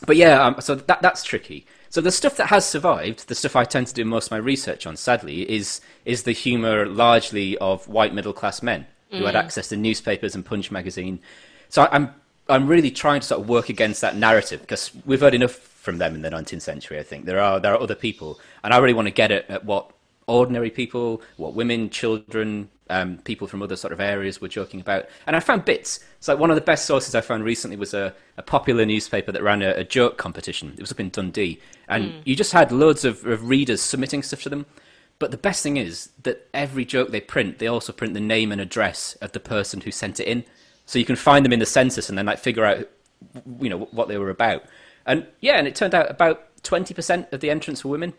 [0.05, 1.65] but yeah, um, so that that's tricky.
[1.89, 4.37] So the stuff that has survived, the stuff I tend to do most of my
[4.37, 9.35] research on, sadly, is is the humour largely of white middle class men who had
[9.35, 9.39] mm.
[9.39, 11.19] access to newspapers and Punch magazine.
[11.69, 12.13] So I'm
[12.49, 15.97] I'm really trying to sort of work against that narrative because we've heard enough from
[15.97, 16.99] them in the 19th century.
[16.99, 19.49] I think there are there are other people, and I really want to get at,
[19.49, 19.91] at what
[20.27, 25.05] ordinary people, what women, children, um, people from other sort of areas were joking about.
[25.25, 26.01] And I found bits.
[26.19, 29.31] So like one of the best sources I found recently was a, a popular newspaper
[29.31, 30.73] that ran a, a, joke competition.
[30.73, 32.21] It was up in Dundee, and mm.
[32.25, 34.65] you just had loads of, of readers submitting stuff to them.
[35.19, 38.51] But the best thing is that every joke they print, they also print the name
[38.51, 40.43] and address of the person who sent it in
[40.87, 42.89] so you can find them in the census and then like figure out
[43.59, 44.63] you know what they were about
[45.07, 48.13] And yeah, and it turned out about twenty percent of the entrants were women.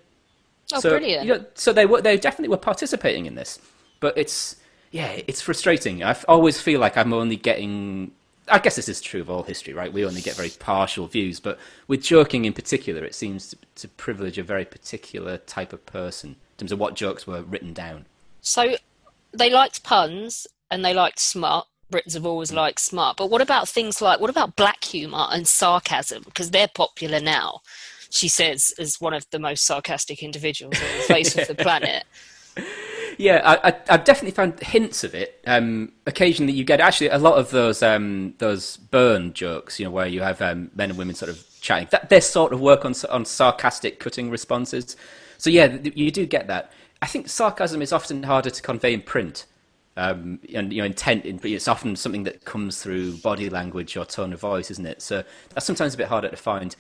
[0.73, 1.27] Oh, so, brilliant!
[1.27, 3.61] You know, so they were they definitely were participating in this,
[4.01, 4.57] but it's
[4.91, 6.03] yeah, it's frustrating.
[6.03, 8.13] I always feel like I'm only getting.
[8.51, 9.93] I guess this is true of all history, right?
[9.93, 13.89] We only get very partial views, but with joking in particular, it seems to, to
[13.89, 18.07] privilege a very particular type of person in terms of what jokes were written down.
[18.41, 18.77] So
[19.33, 21.67] they liked puns and they liked smart.
[21.91, 23.17] Brits have always liked smart.
[23.17, 26.23] But what about things like, what about black humour and sarcasm?
[26.25, 27.61] Because they're popular now,
[28.11, 31.43] she says, as one of the most sarcastic individuals on the face yeah.
[31.43, 32.05] of the planet.
[33.19, 35.41] Yeah, I, have definitely found hints of it.
[35.45, 39.91] Um, occasionally, you get actually a lot of those um, those burn jokes, you know,
[39.91, 41.89] where you have um, men and women sort of chatting.
[41.91, 44.97] That they sort of work on on sarcastic, cutting responses.
[45.37, 46.71] So yeah, you do get that.
[47.03, 49.47] I think sarcasm is often harder to convey in print.
[49.99, 51.25] Um, and you know, intent.
[51.27, 55.03] In, It's often something that comes through body language or tone of voice, isn't it?
[55.03, 56.77] So that's sometimes a bit harder to find.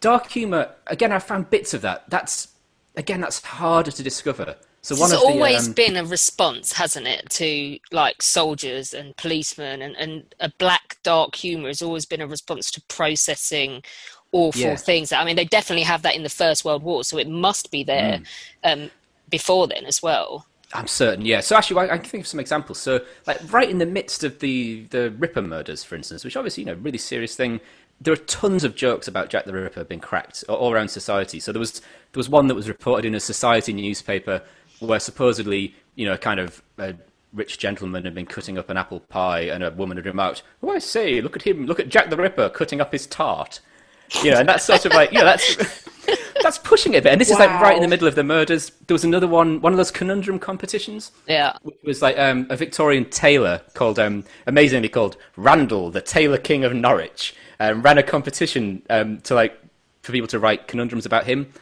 [0.00, 2.08] Dark humor, again, I found bits of that.
[2.10, 2.48] That's
[2.96, 4.56] again, that's harder to discover.
[4.82, 9.82] So one it's always um, been a response, hasn't it, to like soldiers and policemen,
[9.82, 13.82] and, and a black dark humor has always been a response to processing
[14.32, 14.76] awful yeah.
[14.76, 15.12] things.
[15.12, 17.84] I mean, they definitely have that in the First World War, so it must be
[17.84, 18.20] there
[18.64, 18.72] mm.
[18.72, 18.90] um,
[19.28, 20.46] before then as well.
[20.72, 21.40] I'm certain, yeah.
[21.40, 22.78] So actually, I can think of some examples.
[22.78, 26.62] So, like right in the midst of the the Ripper murders, for instance, which obviously
[26.62, 27.60] you know really serious thing.
[28.00, 31.40] There are tons of jokes about Jack the Ripper being cracked all around society.
[31.40, 34.42] So there was there was one that was reported in a society newspaper
[34.78, 36.94] where supposedly you know a kind of a
[37.32, 40.70] rich gentleman had been cutting up an apple pie, and a woman had remarked, "Oh,
[40.70, 41.66] I say, look at him!
[41.66, 43.60] Look at Jack the Ripper cutting up his tart."
[44.22, 45.56] You know, and that's sort of like, yeah, that's
[46.42, 47.12] that's pushing it a bit.
[47.12, 47.34] And this wow.
[47.34, 48.70] is like right in the middle of the murders.
[48.86, 51.12] There was another one, one of those conundrum competitions.
[51.26, 56.38] Yeah, which was like um, a Victorian tailor called, um, amazingly called Randall, the Tailor
[56.38, 59.58] King of Norwich, um, ran a competition um, to like
[60.02, 61.52] for people to write conundrums about him,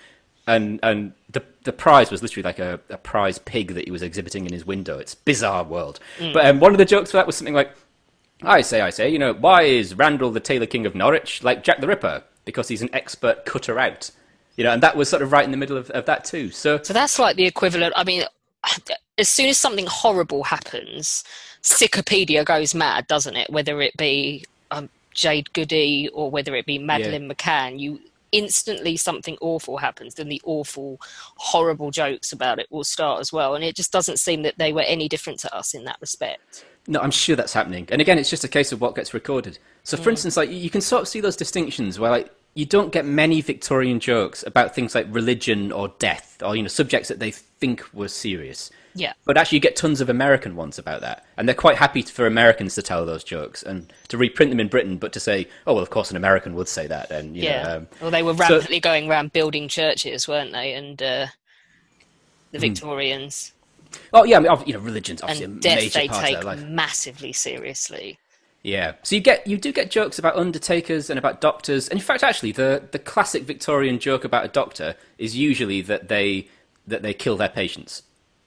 [0.46, 4.02] and and the the prize was literally like a, a prize pig that he was
[4.02, 4.98] exhibiting in his window.
[4.98, 6.00] It's bizarre world.
[6.18, 6.32] Mm.
[6.32, 7.72] But um, one of the jokes for that was something like.
[8.40, 11.64] I say, I say, you know, why is Randall the Tailor King of Norwich like
[11.64, 12.22] Jack the Ripper?
[12.48, 14.10] Because he's an expert cutter out
[14.56, 16.50] you know, and that was sort of right in the middle of, of that too.
[16.50, 17.94] So, so that's like the equivalent.
[17.96, 18.24] I mean,
[19.16, 21.22] as soon as something horrible happens,
[21.62, 23.48] Wikipedia goes mad, doesn't it?
[23.50, 27.34] Whether it be um, Jade Goody or whether it be Madeleine yeah.
[27.34, 28.00] McCann, you
[28.32, 31.00] instantly something awful happens, then the awful,
[31.36, 33.54] horrible jokes about it will start as well.
[33.54, 36.64] And it just doesn't seem that they were any different to us in that respect.
[36.88, 37.86] No, I'm sure that's happening.
[37.92, 39.58] And again, it's just a case of what gets recorded.
[39.84, 40.12] So, for mm.
[40.12, 43.40] instance, like you can sort of see those distinctions where, like, you don't get many
[43.40, 47.84] Victorian jokes about things like religion or death or you know subjects that they think
[47.94, 48.72] were serious.
[48.96, 49.12] Yeah.
[49.24, 52.26] But actually, you get tons of American ones about that, and they're quite happy for
[52.26, 55.74] Americans to tell those jokes and to reprint them in Britain, but to say, "Oh
[55.74, 58.32] well, of course, an American would say that." And yeah, know, um, well, they were
[58.32, 60.74] rampantly so, going around building churches, weren't they?
[60.74, 61.26] And uh,
[62.50, 62.62] the hmm.
[62.62, 63.52] Victorians.
[64.12, 66.36] Oh yeah, I mean, you know, religion's obviously and a death major they part take
[66.38, 66.64] of their life.
[66.64, 68.18] massively seriously.
[68.62, 68.94] Yeah.
[69.02, 71.88] So you get you do get jokes about undertakers and about doctors.
[71.88, 76.08] And in fact actually the the classic Victorian joke about a doctor is usually that
[76.08, 76.48] they
[76.86, 78.02] that they kill their patients.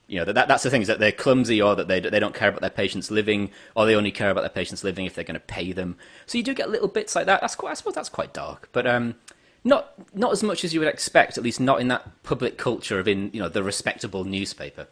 [0.08, 2.19] You know, that, that that's the thing is that they're clumsy or that they they
[2.19, 5.15] don't care about their patients living or they only care about their patients living if
[5.15, 5.95] they're going to pay them.
[6.26, 7.39] So you do get little bits like that.
[7.39, 8.67] That's quite I suppose that's quite dark.
[8.74, 9.15] But um
[9.63, 13.00] not not as much as you would expect, at least not in that public culture
[13.00, 14.88] of in, you know, the respectable newspaper.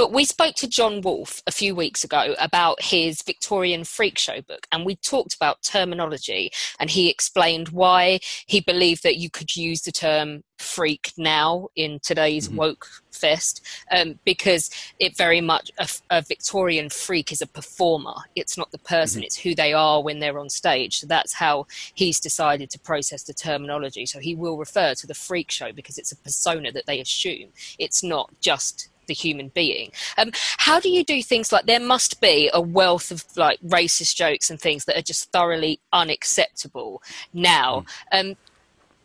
[0.00, 4.40] But we spoke to John Wolfe a few weeks ago about his Victorian Freak Show
[4.40, 9.54] book, and we talked about terminology, and he explained why he believed that you could
[9.54, 12.56] use the term freak now in today's mm-hmm.
[12.56, 13.60] woke fest
[13.90, 18.14] um, because it very much a, a, Victorian freak is a performer.
[18.36, 19.26] It's not the person; mm-hmm.
[19.26, 21.00] it's who they are when they're on stage.
[21.00, 24.06] So that's how he's decided to process the terminology.
[24.06, 27.50] So he will refer to the freak show because it's a persona that they assume.
[27.78, 29.90] It's not just the human being.
[30.16, 34.14] Um, how do you do things like there must be a wealth of like racist
[34.14, 37.02] jokes and things that are just thoroughly unacceptable
[37.34, 37.84] now.
[38.12, 38.30] Mm.
[38.30, 38.36] Um,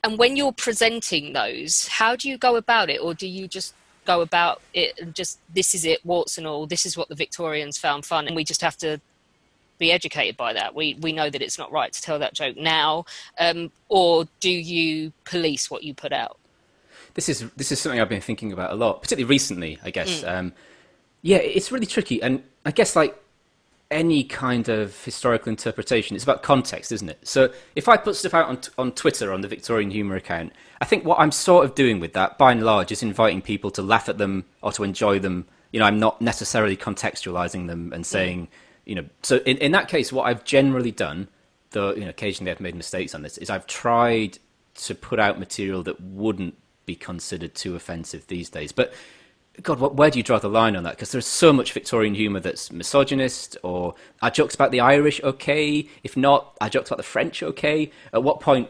[0.03, 3.73] and when you're presenting those, how do you go about it, or do you just
[4.05, 6.67] go about it and just this is it, warts and all.
[6.67, 9.01] This is what the Victorians found fun, and we just have to
[9.79, 10.75] be educated by that.
[10.75, 13.06] We we know that it's not right to tell that joke now,
[13.39, 16.37] um, or do you police what you put out?
[17.15, 19.79] This is this is something I've been thinking about a lot, particularly recently.
[19.83, 20.21] I guess.
[20.21, 20.37] Mm.
[20.37, 20.53] Um,
[21.21, 23.19] yeah, it's really tricky, and I guess like
[23.91, 27.19] any kind of historical interpretation, it's about context, isn't it?
[27.27, 30.53] So if I put stuff out on, t- on Twitter on the Victorian Humour account,
[30.81, 33.71] I think what I'm sort of doing with that, by and large, is inviting people
[33.71, 35.45] to laugh at them or to enjoy them.
[35.71, 38.49] You know, I'm not necessarily contextualizing them and saying, mm.
[38.85, 39.05] you know.
[39.23, 41.27] So in, in that case, what I've generally done,
[41.71, 44.39] though you know, occasionally I've made mistakes on this, is I've tried
[44.75, 46.55] to put out material that wouldn't
[46.86, 48.71] be considered too offensive these days.
[48.71, 48.94] But
[49.62, 50.92] God, what, where do you draw the line on that?
[50.92, 55.88] Because there's so much Victorian humour that's misogynist, or are jokes about the Irish okay?
[56.04, 57.92] If not, are jokes about the French okay?
[58.13, 58.69] At what point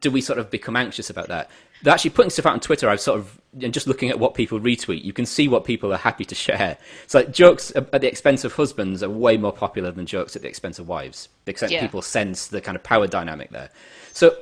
[0.00, 1.50] do we sort of become anxious about that?
[1.82, 2.88] They're actually putting stuff out on Twitter.
[2.88, 5.92] I've sort of and just looking at what people retweet, you can see what people
[5.92, 6.78] are happy to share.
[7.06, 10.42] So like, jokes at the expense of husbands are way more popular than jokes at
[10.42, 11.82] the expense of wives because yeah.
[11.82, 13.68] people sense the kind of power dynamic there.
[14.12, 14.34] So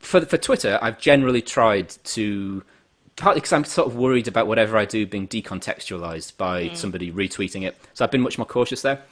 [0.00, 2.62] for for Twitter, I've generally tried to
[3.16, 6.76] partly because I'm sort of worried about whatever I do being decontextualized by mm.
[6.76, 7.76] somebody retweeting it.
[7.94, 9.02] So I've been much more cautious there.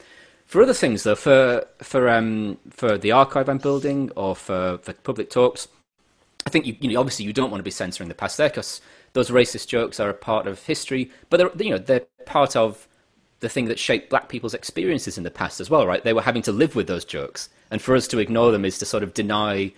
[0.45, 4.93] For other things, though, for for um, for the archive I'm building or for, for
[4.93, 5.67] public talks,
[6.45, 8.49] I think you, you know obviously you don't want to be censoring the past there
[8.49, 8.81] because
[9.13, 12.87] those racist jokes are a part of history, but they're you know they're part of
[13.41, 16.03] the thing that shaped black people's experiences in the past as well, right?
[16.03, 18.79] They were having to live with those jokes, and for us to ignore them is
[18.79, 19.73] to sort of deny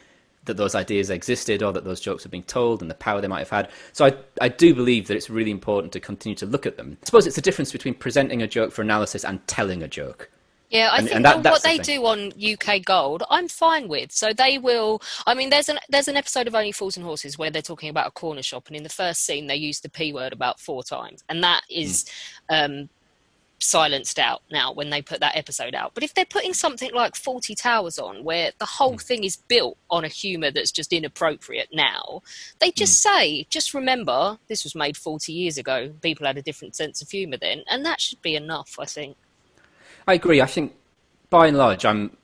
[0.49, 3.27] that those ideas existed or that those jokes were being told and the power they
[3.27, 3.69] might have had.
[3.93, 6.97] So I, I do believe that it's really important to continue to look at them.
[7.01, 10.29] I suppose it's the difference between presenting a joke for analysis and telling a joke.
[10.69, 12.01] Yeah, I and, think and that, what the they thing.
[12.01, 14.11] do on UK Gold, I'm fine with.
[14.11, 15.01] So they will.
[15.25, 17.89] I mean, there's an there's an episode of Only Fools and Horses where they're talking
[17.89, 20.59] about a corner shop, and in the first scene they use the p word about
[20.59, 22.05] four times, and that is
[22.51, 22.65] mm.
[22.65, 22.89] um,
[23.59, 25.93] silenced out now when they put that episode out.
[25.93, 29.01] But if they're putting something like Fawlty Towers on, where the whole mm.
[29.01, 32.21] thing is built on a humour that's just inappropriate now,
[32.59, 33.09] they just mm.
[33.11, 35.91] say, just remember, this was made 40 years ago.
[36.01, 37.63] People had a different sense of humour then.
[37.69, 39.17] And that should be enough, I think.
[40.07, 40.41] I agree.
[40.41, 40.73] I think
[41.29, 42.15] by and large, I'm.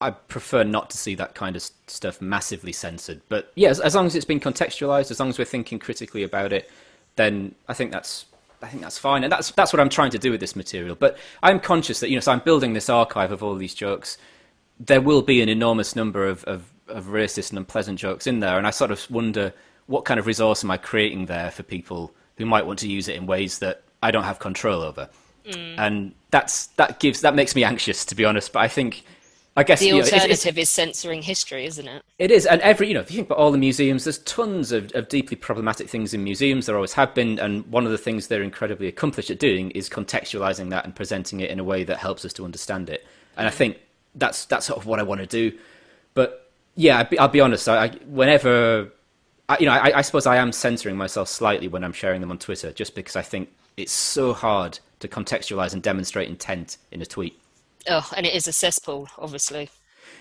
[0.00, 3.22] I prefer not to see that kind of stuff massively censored.
[3.28, 6.24] But yeah, as, as long as it's been contextualized, as long as we're thinking critically
[6.24, 6.70] about it,
[7.16, 8.26] then I think that's
[8.64, 10.94] I think that's fine, and that's that's what I'm trying to do with this material.
[10.94, 14.16] But I'm conscious that you know, so I'm building this archive of all these jokes.
[14.80, 18.56] There will be an enormous number of, of, of racist and unpleasant jokes in there,
[18.56, 19.52] and I sort of wonder
[19.86, 23.06] what kind of resource am I creating there for people who might want to use
[23.06, 25.08] it in ways that I don't have control over.
[25.46, 25.74] Mm.
[25.78, 28.52] And that's that gives that makes me anxious to be honest.
[28.52, 29.04] But I think
[29.56, 32.02] I guess the you alternative know, it's, it's, is censoring history, isn't it?
[32.18, 34.72] It is, and every you know, if you think about all the museums, there's tons
[34.72, 36.66] of, of deeply problematic things in museums.
[36.66, 39.88] There always have been, and one of the things they're incredibly accomplished at doing is
[39.88, 43.06] contextualizing that and presenting it in a way that helps us to understand it.
[43.36, 43.54] And I mm.
[43.54, 43.78] think
[44.16, 45.56] that's that's sort of what I want to do.
[46.14, 47.68] But yeah, I'll be, I'll be honest.
[47.68, 48.90] I, I, whenever
[49.48, 52.30] I, you know, I, I suppose I am censoring myself slightly when I'm sharing them
[52.30, 57.02] on Twitter, just because I think it's so hard to contextualize and demonstrate intent in
[57.02, 57.38] a tweet.
[57.88, 59.70] Oh, and it is a cesspool, obviously.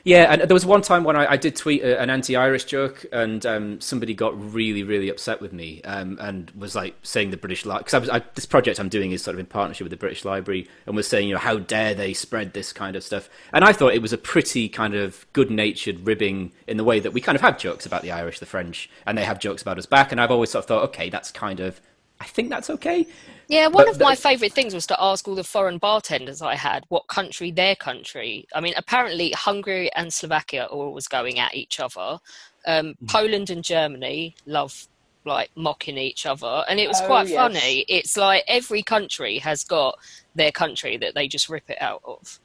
[0.05, 3.05] Yeah, and there was one time when I, I did tweet a, an anti-Irish joke,
[3.13, 7.37] and um, somebody got really, really upset with me, um, and was like saying the
[7.37, 10.25] British Library because this project I'm doing is sort of in partnership with the British
[10.25, 13.29] Library, and was saying, you know, how dare they spread this kind of stuff?
[13.53, 17.13] And I thought it was a pretty kind of good-natured ribbing in the way that
[17.13, 19.77] we kind of have jokes about the Irish, the French, and they have jokes about
[19.77, 20.11] us back.
[20.11, 21.79] And I've always sort of thought, okay, that's kind of
[22.19, 23.05] I think that's okay.
[23.47, 26.55] Yeah, one but of my favourite things was to ask all the foreign bartenders I
[26.55, 28.47] had what country their country.
[28.55, 32.19] I mean, apparently Hungary and Slovakia are always going at each other.
[32.65, 33.09] Um, mm.
[33.09, 34.87] Poland and Germany love
[35.25, 37.37] like mocking each other, and it was oh, quite yes.
[37.37, 37.85] funny.
[37.87, 39.97] It's like every country has got
[40.35, 42.39] their country that they just rip it out of.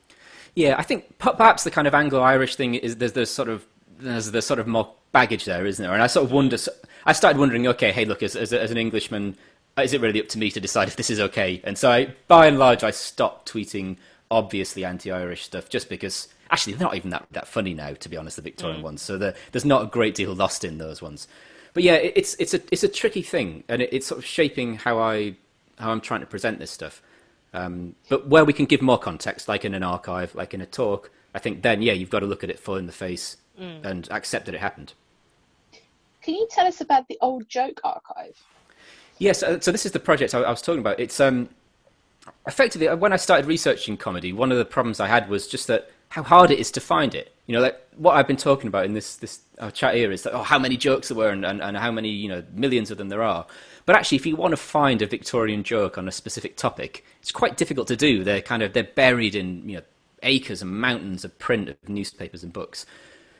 [0.54, 3.66] Yeah, I think perhaps the kind of Anglo-Irish thing is there's the sort of
[3.98, 5.92] there's the sort of more baggage there, isn't there?
[5.92, 6.56] And I sort of wonder.
[7.04, 9.36] I started wondering, okay, hey, look, as, as, as an Englishman,
[9.82, 11.60] is it really up to me to decide if this is okay?
[11.64, 13.96] And so, I, by and large, I stopped tweeting
[14.30, 18.16] obviously anti-Irish stuff just because actually they're not even that, that funny now, to be
[18.16, 18.84] honest, the Victorian mm.
[18.84, 19.02] ones.
[19.02, 21.28] So the, there's not a great deal lost in those ones.
[21.74, 24.24] But yeah, it, it's it's a it's a tricky thing, and it, it's sort of
[24.24, 25.36] shaping how I
[25.78, 27.02] how I'm trying to present this stuff.
[27.54, 30.66] Um, but where we can give more context, like in an archive, like in a
[30.66, 33.36] talk, I think then yeah, you've got to look at it full in the face
[33.58, 33.84] mm.
[33.84, 34.94] and accept that it happened.
[36.22, 38.36] Can you tell us about the old joke archive?
[39.18, 41.00] Yes, uh, so this is the project I, I was talking about.
[41.00, 41.48] It's um,
[42.46, 45.66] effectively uh, when I started researching comedy, one of the problems I had was just
[45.66, 47.34] that how hard it is to find it.
[47.46, 50.22] You know, like what I've been talking about in this this uh, chat here is
[50.22, 52.90] that oh, how many jokes there were and, and, and how many you know millions
[52.90, 53.46] of them there are.
[53.86, 57.32] But actually, if you want to find a Victorian joke on a specific topic, it's
[57.32, 58.22] quite difficult to do.
[58.22, 59.82] They're kind of they're buried in you know
[60.22, 62.86] acres and mountains of print of newspapers and books.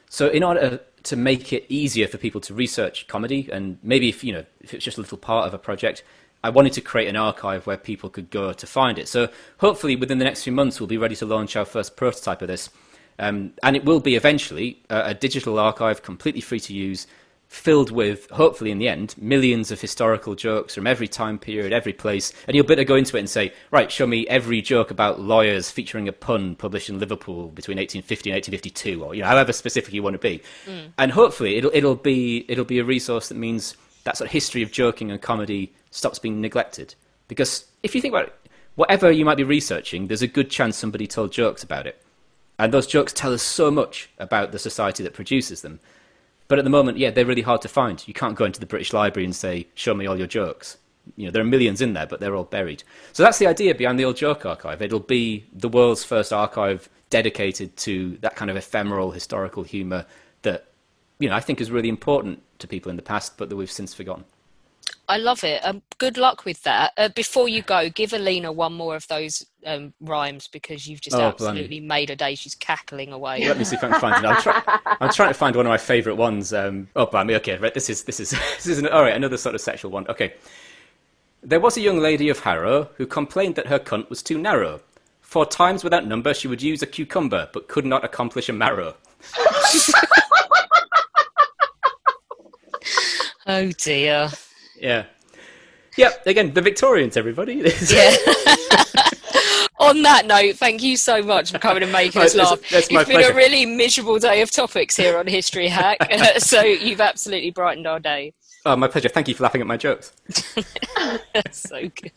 [0.08, 4.24] So in order to make it easier for people to research comedy, and maybe if
[4.24, 6.02] you know if it's just a little part of a project,
[6.42, 9.08] I wanted to create an archive where people could go to find it.
[9.08, 9.28] So
[9.58, 12.48] hopefully within the next few months we'll be ready to launch our first prototype of
[12.48, 12.70] this,
[13.18, 17.06] um, and it will be eventually a, a, digital archive, completely free to use,
[17.48, 21.94] filled with, hopefully in the end, millions of historical jokes from every time period, every
[21.94, 25.18] place, and you'll better go into it and say, right, show me every joke about
[25.18, 29.52] lawyers featuring a pun published in Liverpool between 1850 and 1852, or you know, however
[29.52, 30.42] specific you want to be.
[30.66, 30.92] Mm.
[30.98, 34.62] And hopefully it'll it'll be it'll be a resource that means that sort of history
[34.62, 36.94] of joking and comedy stops being neglected.
[37.28, 38.34] Because if you think about it,
[38.74, 42.02] whatever you might be researching, there's a good chance somebody told jokes about it.
[42.58, 45.80] And those jokes tell us so much about the society that produces them
[46.48, 48.06] but at the moment, yeah, they're really hard to find.
[48.06, 50.78] You can't go into the British Library and say, "Show me all your jokes."
[51.16, 52.82] You know, there are millions in there, but they're all buried.
[53.12, 54.82] So that's the idea behind the old joke archive.
[54.82, 60.04] It'll be the world's first archive dedicated to that kind of ephemeral historical humour
[60.42, 60.66] that,
[61.18, 63.70] you know, I think is really important to people in the past, but that we've
[63.70, 64.24] since forgotten.
[65.08, 65.64] I love it.
[65.64, 66.92] Um, good luck with that.
[66.98, 71.16] Uh, before you go, give Alina one more of those um, rhymes because you've just
[71.16, 72.34] oh, absolutely made her day.
[72.34, 73.48] She's cackling away.
[73.48, 74.28] Let me see if I can find it.
[74.28, 74.62] I'm, try-
[75.00, 76.52] I'm trying to find one of my favourite ones.
[76.52, 77.34] Um, oh, blimey.
[77.36, 77.72] Okay, right.
[77.72, 79.14] This is this is this is an, all right.
[79.14, 80.06] Another sort of sexual one.
[80.08, 80.34] Okay.
[81.42, 84.80] There was a young lady of Harrow who complained that her cunt was too narrow.
[85.20, 88.94] For times without number, she would use a cucumber, but could not accomplish a marrow.
[93.46, 94.30] oh dear.
[94.80, 95.04] Yeah.
[95.96, 96.26] Yep.
[96.26, 97.54] Again, the Victorians, everybody.
[97.90, 98.16] yeah.
[99.80, 102.50] On that note, thank you so much for coming and making us laugh.
[102.50, 103.32] That's, that's it's been pleasure.
[103.32, 105.98] a really miserable day of topics here on History Hack,
[106.38, 108.34] so you've absolutely brightened our day.
[108.66, 109.08] Oh, my pleasure.
[109.08, 110.12] Thank you for laughing at my jokes.
[111.52, 112.12] so good.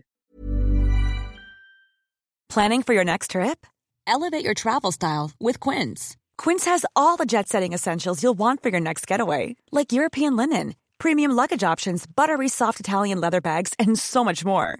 [2.48, 3.68] Planning for your next trip?
[4.08, 6.16] Elevate your travel style with Quince.
[6.38, 10.38] Quince has all the jet setting essentials you'll want for your next getaway, like European
[10.38, 14.80] linen, premium luggage options, buttery soft Italian leather bags, and so much more